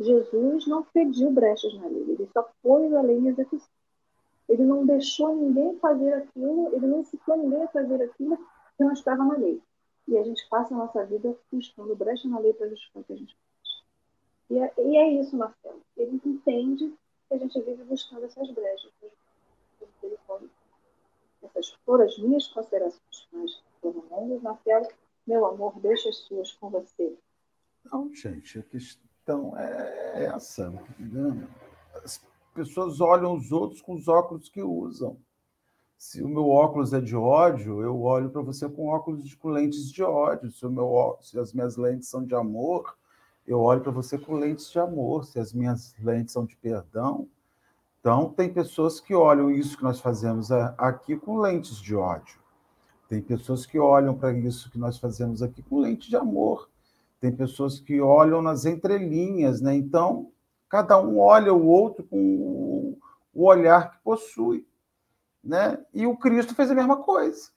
[0.03, 3.68] Jesus não pediu brechas na lei, ele só pôs a lei em execução.
[4.48, 8.92] Ele não deixou ninguém fazer aquilo, ele não incitou ninguém a fazer aquilo que não
[8.92, 9.62] estava na lei.
[10.09, 13.12] E a gente passa a nossa vida buscando brecha na lei para justificar o que
[13.12, 13.82] a gente faz.
[14.50, 15.80] E é, e é isso, Marcelo.
[15.96, 16.92] Ele entende
[17.28, 18.90] que a gente vive buscando essas brechas.
[21.42, 23.62] Essas foram as minhas considerações finais
[24.42, 24.88] Marcelo,
[25.26, 27.16] meu amor, deixa as suas com você.
[27.84, 29.11] Não, gente, a questão
[29.57, 30.70] é essa.
[30.99, 31.49] Né?
[32.03, 32.20] As
[32.55, 35.16] pessoas olham os outros com os óculos que usam.
[35.97, 39.51] Se o meu óculos é de ódio, eu olho para você com óculos de, com
[39.51, 40.51] lentes de ódio.
[40.51, 42.97] Se, o meu, se as minhas lentes são de amor,
[43.47, 45.25] eu olho para você com lentes de amor.
[45.25, 47.29] Se as minhas lentes são de perdão,
[48.01, 52.41] então tem pessoas que olham isso que nós fazemos aqui com lentes de ódio.
[53.09, 56.68] Tem pessoas que olham para isso que nós fazemos aqui com lente de amor.
[57.23, 59.77] Tem pessoas que olham nas entrelinhas, né?
[59.77, 60.33] Então,
[60.68, 62.99] cada um olha o outro com
[63.33, 64.66] o olhar que possui,
[65.43, 65.79] né?
[65.95, 67.51] E o Cristo fez a mesma coisa.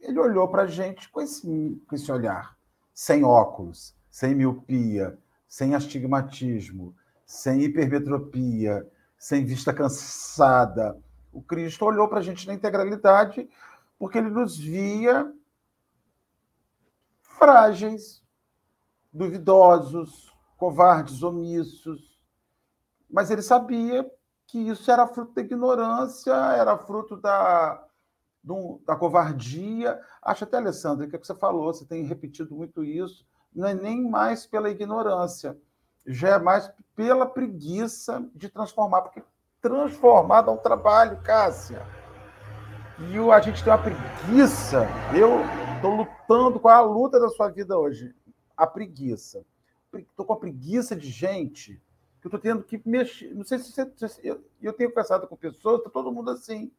[0.00, 2.56] Ele olhou para a gente com esse, com esse olhar,
[2.94, 6.96] sem óculos, sem miopia, sem astigmatismo,
[7.26, 10.98] sem hipermetropia, sem vista cansada.
[11.30, 13.50] O Cristo olhou para a gente na integralidade
[13.98, 15.30] porque ele nos via
[17.20, 18.23] frágeis,
[19.14, 22.18] duvidosos, covardes, omissos.
[23.08, 24.04] Mas ele sabia
[24.46, 27.82] que isso era fruto da ignorância, era fruto da,
[28.84, 30.00] da covardia.
[30.20, 33.72] Acho até, Alessandra, que, é que você falou, você tem repetido muito isso, não é
[33.72, 35.56] nem mais pela ignorância,
[36.04, 39.22] já é mais pela preguiça de transformar, porque
[39.62, 41.86] transformar dá um trabalho, Cássia
[42.98, 44.86] e a gente tem uma preguiça.
[45.12, 45.40] Eu
[45.74, 48.14] estou lutando com a luta da sua vida hoje.
[48.56, 49.44] A preguiça.
[49.92, 51.80] Estou com a preguiça de gente
[52.20, 53.34] que estou tendo que mexer.
[53.34, 54.20] Não sei se você.
[54.22, 56.72] Eu, eu tenho conversado com pessoas, está todo mundo assim.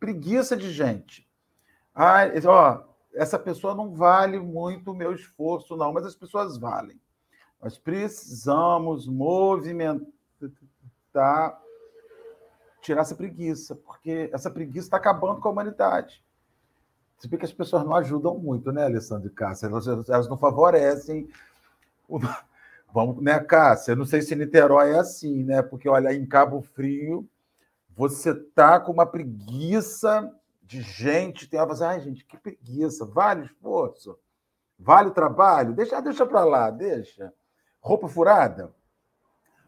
[0.00, 1.28] Preguiça de gente.
[1.94, 2.82] Ah, ó,
[3.14, 7.00] essa pessoa não vale muito o meu esforço, não, mas as pessoas valem.
[7.62, 10.10] Nós precisamos movimentar
[12.86, 16.24] tirar essa preguiça, porque essa preguiça está acabando com a humanidade.
[17.16, 19.66] Você vê que as pessoas não ajudam muito, né, Alessandro e Cássia?
[19.66, 21.28] Elas, elas não favorecem.
[22.08, 22.18] O...
[22.92, 23.92] Vamos, né, Cássia?
[23.92, 25.62] Eu não sei se Niterói é assim, né?
[25.62, 27.28] Porque, olha, em Cabo Frio,
[27.94, 30.30] você tá com uma preguiça
[30.62, 31.48] de gente.
[31.48, 33.04] Tem uma ai, gente, que preguiça.
[33.06, 34.18] Vale esforço?
[34.78, 35.72] Vale o trabalho?
[35.72, 37.32] Deixa, deixa para lá, deixa.
[37.80, 38.74] Roupa furada?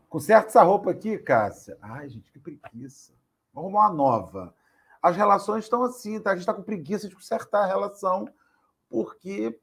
[0.08, 1.78] Conserta essa roupa aqui, Cássia.
[1.80, 3.12] Ai, gente, que preguiça.
[3.52, 4.54] Vamos arrumar uma nova.
[5.02, 6.30] As relações estão assim, tá?
[6.30, 8.28] A gente está com preguiça de consertar a relação,
[8.88, 9.58] porque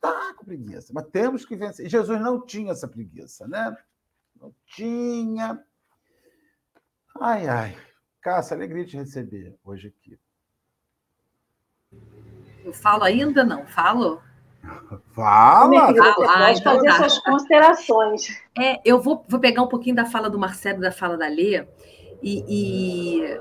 [0.00, 0.92] tá com preguiça.
[0.94, 1.88] Mas temos que vencer.
[1.88, 3.76] Jesus não tinha essa preguiça, né?
[4.40, 5.62] Não tinha.
[7.20, 7.78] Ai, ai.
[8.20, 10.18] Cássia, alegria de te receber hoje aqui.
[12.64, 13.44] Eu falo ainda?
[13.44, 14.20] Não, falo?
[15.12, 15.92] Fala!
[15.94, 18.28] Pode fazer suas considerações.
[18.58, 21.66] É, eu vou, vou pegar um pouquinho da fala do Marcelo, da fala da Lê,
[22.22, 23.40] e, e,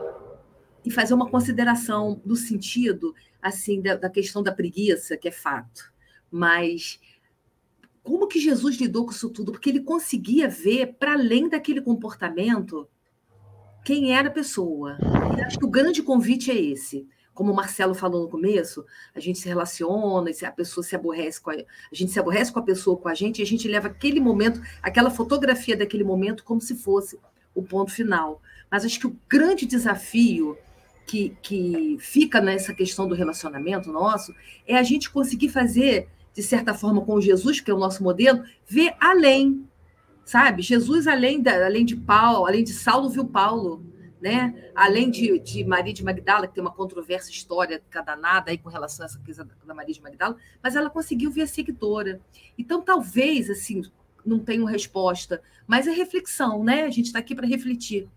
[0.88, 5.92] e fazer uma consideração no sentido assim da, da questão da preguiça, que é fato.
[6.32, 7.00] Mas
[8.04, 9.52] como que Jesus lidou com isso tudo?
[9.52, 12.88] Porque ele conseguia ver, para além daquele comportamento,
[13.84, 14.98] quem era a pessoa.
[15.38, 17.08] E acho que o grande convite é esse
[17.38, 18.84] como o Marcelo falou no começo,
[19.14, 22.58] a gente se relaciona, a pessoa se aborrece com a, a gente se aborrece com
[22.58, 26.44] a pessoa, com a gente, e a gente leva aquele momento, aquela fotografia daquele momento
[26.44, 27.20] como se fosse
[27.54, 28.42] o ponto final.
[28.72, 30.58] Mas acho que o grande desafio
[31.08, 34.36] que, que fica nessa questão do relacionamento nosso
[34.68, 38.44] é a gente conseguir fazer, de certa forma, com Jesus, que é o nosso modelo,
[38.68, 39.68] ver além,
[40.26, 40.62] sabe?
[40.62, 43.84] Jesus, além, da, além de Paulo, além de Saulo, viu Paulo
[44.22, 44.72] né?
[44.76, 49.06] Além de, de Maria de Magdala, que tem uma controvérsia histórica danada aí com relação
[49.06, 52.20] a essa coisa da Maria de Magdala, mas ela conseguiu ver a seguidora.
[52.58, 53.84] Então, talvez, assim,
[54.26, 56.84] não tenham resposta, mas é reflexão, né?
[56.84, 58.08] A gente está aqui para refletir.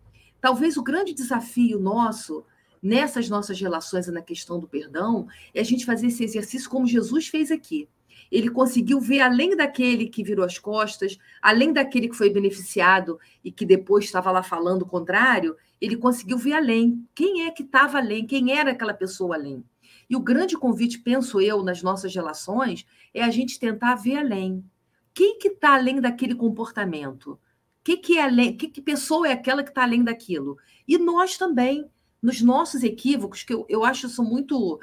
[0.41, 2.45] Talvez o grande desafio nosso
[2.83, 6.87] nessas nossas relações e na questão do perdão é a gente fazer esse exercício como
[6.87, 7.89] Jesus fez aqui.
[8.31, 13.51] Ele conseguiu ver além daquele que virou as costas, além daquele que foi beneficiado e
[13.51, 17.05] que depois estava lá falando o contrário, ele conseguiu ver além.
[17.15, 18.27] Quem é que estava além?
[18.27, 19.65] Quem era aquela pessoa além?
[20.09, 24.65] E o grande convite, penso eu, nas nossas relações, é a gente tentar ver além.
[25.13, 27.39] Quem que está além daquele comportamento?
[27.83, 28.57] Que que é além?
[28.57, 30.57] Que, que pessoa é aquela que está além daquilo?
[30.87, 31.89] E nós também,
[32.23, 34.81] nos nossos equívocos, que eu, eu acho isso muito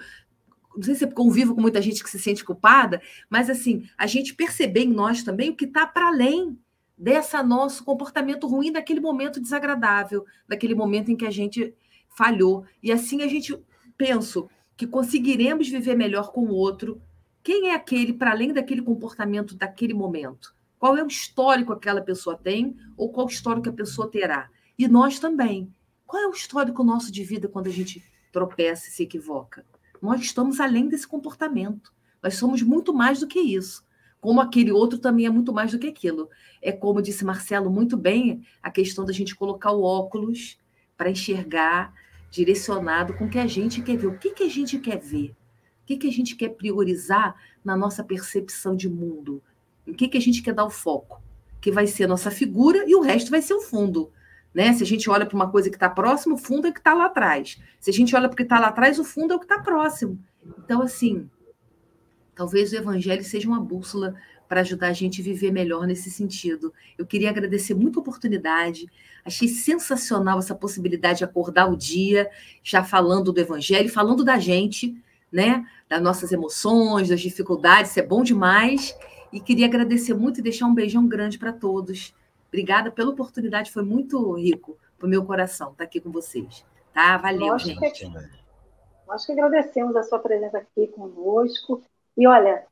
[0.76, 4.06] não sei se é convivo com muita gente que se sente culpada, mas assim, a
[4.06, 6.56] gente perceber em nós também o que está para além
[6.96, 11.74] dessa nosso comportamento ruim daquele momento desagradável, daquele momento em que a gente
[12.10, 12.64] falhou.
[12.82, 13.60] E assim a gente
[13.98, 17.02] penso que conseguiremos viver melhor com o outro.
[17.44, 20.56] Quem é aquele para além daquele comportamento daquele momento?
[20.78, 24.50] Qual é o histórico que aquela pessoa tem ou qual histórico a pessoa terá?
[24.78, 25.72] E nós também.
[26.08, 29.64] Qual é o histórico nosso de vida quando a gente tropeça e se equivoca?
[30.02, 31.94] Nós estamos além desse comportamento.
[32.24, 33.86] Nós somos muito mais do que isso
[34.20, 36.30] como aquele outro também é muito mais do que aquilo.
[36.62, 40.58] É como disse Marcelo muito bem, a questão da gente colocar o óculos
[40.98, 41.94] para enxergar
[42.30, 44.08] direcionado com o que a gente quer ver.
[44.08, 45.30] O que, que a gente quer ver?
[45.84, 49.42] O que, que a gente quer priorizar na nossa percepção de mundo?
[49.86, 51.22] Em que, que a gente quer dar o foco?
[51.62, 54.12] Que vai ser a nossa figura e o resto vai ser o fundo.
[54.58, 54.74] Né?
[54.74, 56.94] Se a gente olha para uma coisa que está próximo, o fundo é que está
[56.94, 57.60] lá atrás.
[57.80, 59.46] Se a gente olha para o que está lá atrás, o fundo é o que
[59.46, 60.20] está próximo.
[60.58, 61.30] Então, assim,
[62.38, 64.14] Talvez o evangelho seja uma bússola
[64.48, 66.72] para ajudar a gente a viver melhor nesse sentido.
[66.96, 68.86] Eu queria agradecer muito a oportunidade.
[69.26, 72.30] Achei sensacional essa possibilidade de acordar o dia
[72.64, 74.96] já falando do evangelho, falando da gente,
[75.32, 75.66] né?
[75.90, 78.96] Das nossas emoções, das dificuldades, isso é bom demais.
[79.34, 82.14] E queria agradecer muito e deixar um beijão grande para todos.
[82.48, 86.66] Obrigada pela oportunidade, foi muito rico para o meu coração estar aqui com vocês.
[86.94, 87.18] Tá?
[87.18, 87.80] Valeu, nós gente.
[87.92, 88.12] Que,
[89.08, 91.82] nós que agradecemos a sua presença aqui conosco.
[92.18, 92.66] E olha,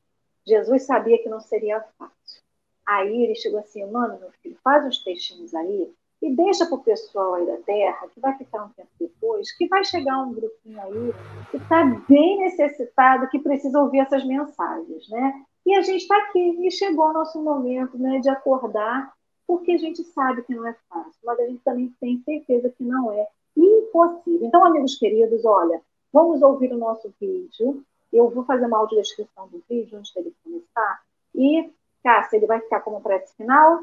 [0.46, 2.42] Jesus sabia que não seria fácil.
[2.86, 6.82] Aí ele chegou assim, mano, meu filho, faz uns textinhos aí e deixa para o
[6.82, 10.80] pessoal aí da Terra, que vai ficar um tempo depois, que vai chegar um grupinho
[10.80, 11.12] aí
[11.50, 15.44] que está bem necessitado, que precisa ouvir essas mensagens, né?
[15.64, 19.12] E a gente está aqui, e chegou o nosso momento né, de acordar,
[19.46, 22.82] porque a gente sabe que não é fácil, mas a gente também tem certeza que
[22.82, 23.26] não é
[23.56, 24.46] impossível.
[24.46, 25.80] Então, amigos queridos, olha,
[26.12, 31.02] vamos ouvir o nosso vídeo, eu vou fazer uma audiodescrição do vídeo antes dele começar.
[31.34, 31.70] E,
[32.02, 33.82] Cássia, ele vai ficar como prece final.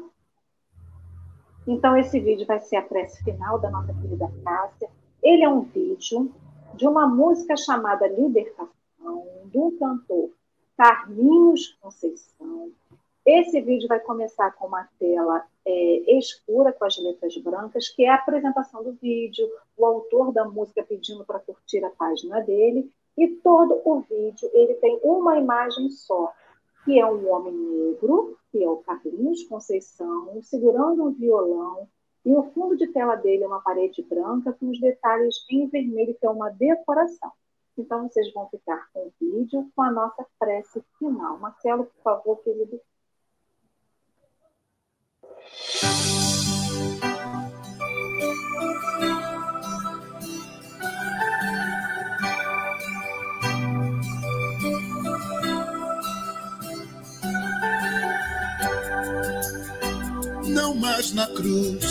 [1.66, 4.90] Então, esse vídeo vai ser a prece final da nossa querida Cássia.
[5.22, 6.32] Ele é um vídeo
[6.74, 10.30] de uma música chamada Libertação, um cantor
[10.76, 12.72] Carlinhos Conceição.
[13.26, 18.10] Esse vídeo vai começar com uma tela é, escura, com as letras brancas, que é
[18.10, 19.48] a apresentação do vídeo,
[19.78, 24.74] o autor da música pedindo para curtir a página dele, e todo o vídeo ele
[24.74, 26.34] tem uma imagem só,
[26.84, 31.88] que é um homem negro, que é o Carlinhos Conceição, segurando um violão,
[32.26, 36.14] e o fundo de tela dele é uma parede branca com os detalhes em vermelho,
[36.14, 37.32] que é uma decoração.
[37.76, 41.38] Então, vocês vão ficar com o vídeo com a nossa prece final.
[41.38, 42.80] Marcelo, por favor, querido.
[60.46, 61.84] Não mais na cruz,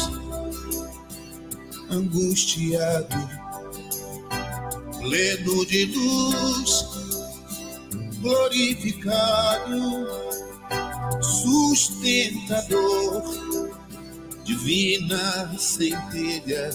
[1.89, 3.29] angustiado,
[4.99, 6.85] pleno de luz,
[8.21, 10.07] glorificado,
[11.23, 13.23] sustentador,
[14.43, 16.69] divina centelha,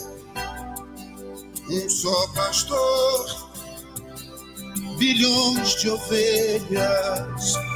[1.70, 3.48] um só pastor,
[4.98, 7.67] bilhões de ovelhas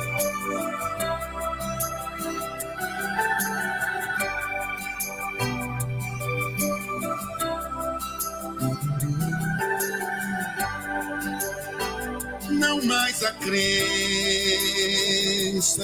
[12.84, 13.84] mais a crença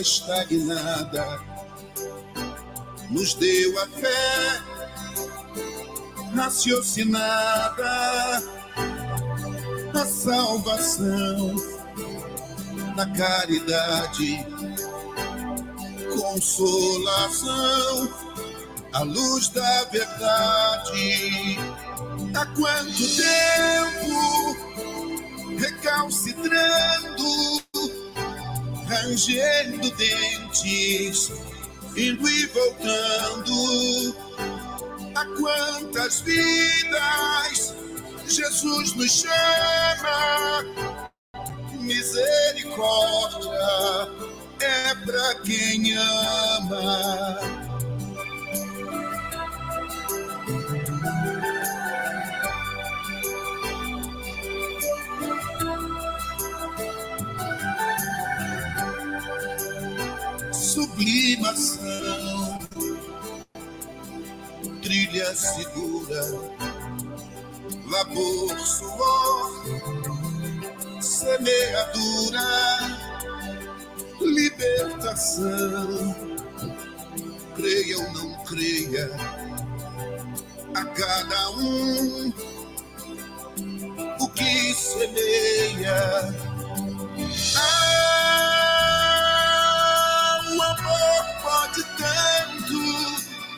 [0.01, 1.41] estagnada.
[3.11, 4.63] Nos deu a fé
[6.35, 8.43] raciocinada,
[9.95, 11.55] a salvação
[12.97, 14.45] na caridade,
[16.21, 18.13] consolação,
[18.93, 21.59] a luz da verdade.
[22.35, 24.68] Há quanto tempo
[25.59, 27.63] recalcitrando,
[28.87, 31.33] rangendo dentes,
[31.97, 34.17] indo e voltando.
[35.15, 37.75] Há quantas vidas
[38.27, 40.65] Jesus nos chama,
[41.81, 43.51] misericórdia
[44.61, 47.68] é para quem ama.
[60.99, 62.59] Sublimação,
[64.83, 66.23] trilha segura,
[67.87, 69.65] labor, suor,
[71.01, 72.43] semeadura,
[74.21, 76.17] libertação.
[77.55, 79.11] Creia ou não creia,
[80.75, 82.33] a cada um
[84.21, 86.35] o que semeia.
[87.57, 88.28] Ah,
[91.43, 92.79] pode tanto,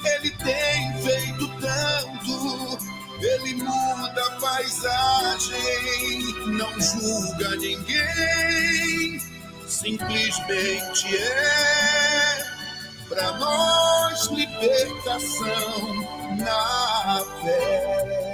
[0.04, 2.78] ele tem feito tanto,
[3.20, 9.20] ele muda a paisagem, não julga ninguém,
[9.66, 12.60] simplesmente é
[13.08, 16.06] para nós libertação
[16.38, 18.29] na fé.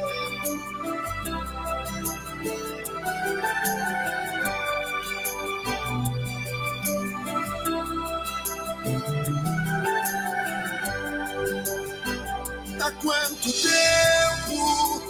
[13.02, 15.02] Quanto tempo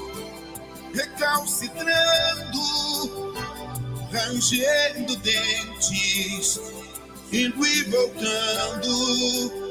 [0.95, 2.61] recalcitrando,
[4.13, 6.61] rangendo dentes,
[7.33, 9.67] indo e voltando.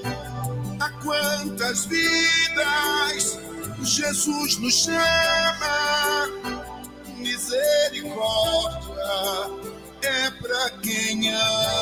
[0.80, 3.39] Há quantas vidas
[3.82, 6.28] Jesus nos chama,
[7.18, 8.95] misericórdia
[10.01, 11.74] é para quem ama.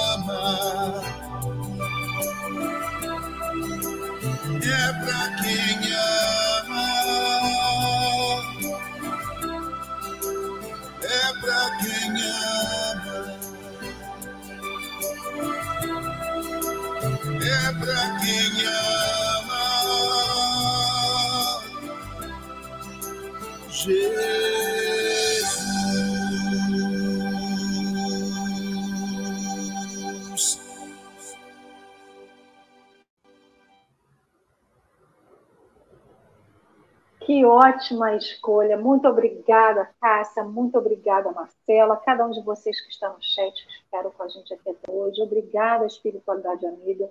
[37.54, 38.78] Ótima escolha.
[38.78, 40.44] Muito obrigada, Cássia.
[40.44, 41.98] Muito obrigada, Marcela.
[41.98, 44.92] Cada um de vocês que está no chat, que ficaram com a gente aqui até
[44.92, 45.22] hoje.
[45.22, 47.10] Obrigada, Espiritualidade Amiga,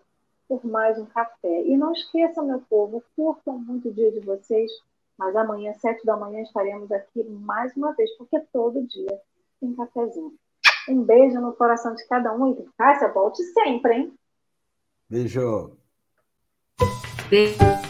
[0.49, 1.63] por mais um café.
[1.63, 4.71] E não esqueçam, meu povo, curtam muito o dia de vocês.
[5.19, 9.21] Mas amanhã, sete da manhã, estaremos aqui mais uma vez, porque todo dia
[9.61, 10.35] tem cafezinho.
[10.89, 12.53] Um beijo no coração de cada um.
[12.53, 14.15] E Cássia, volte sempre, hein?
[15.09, 15.77] Beijo.
[17.29, 17.82] Beijo.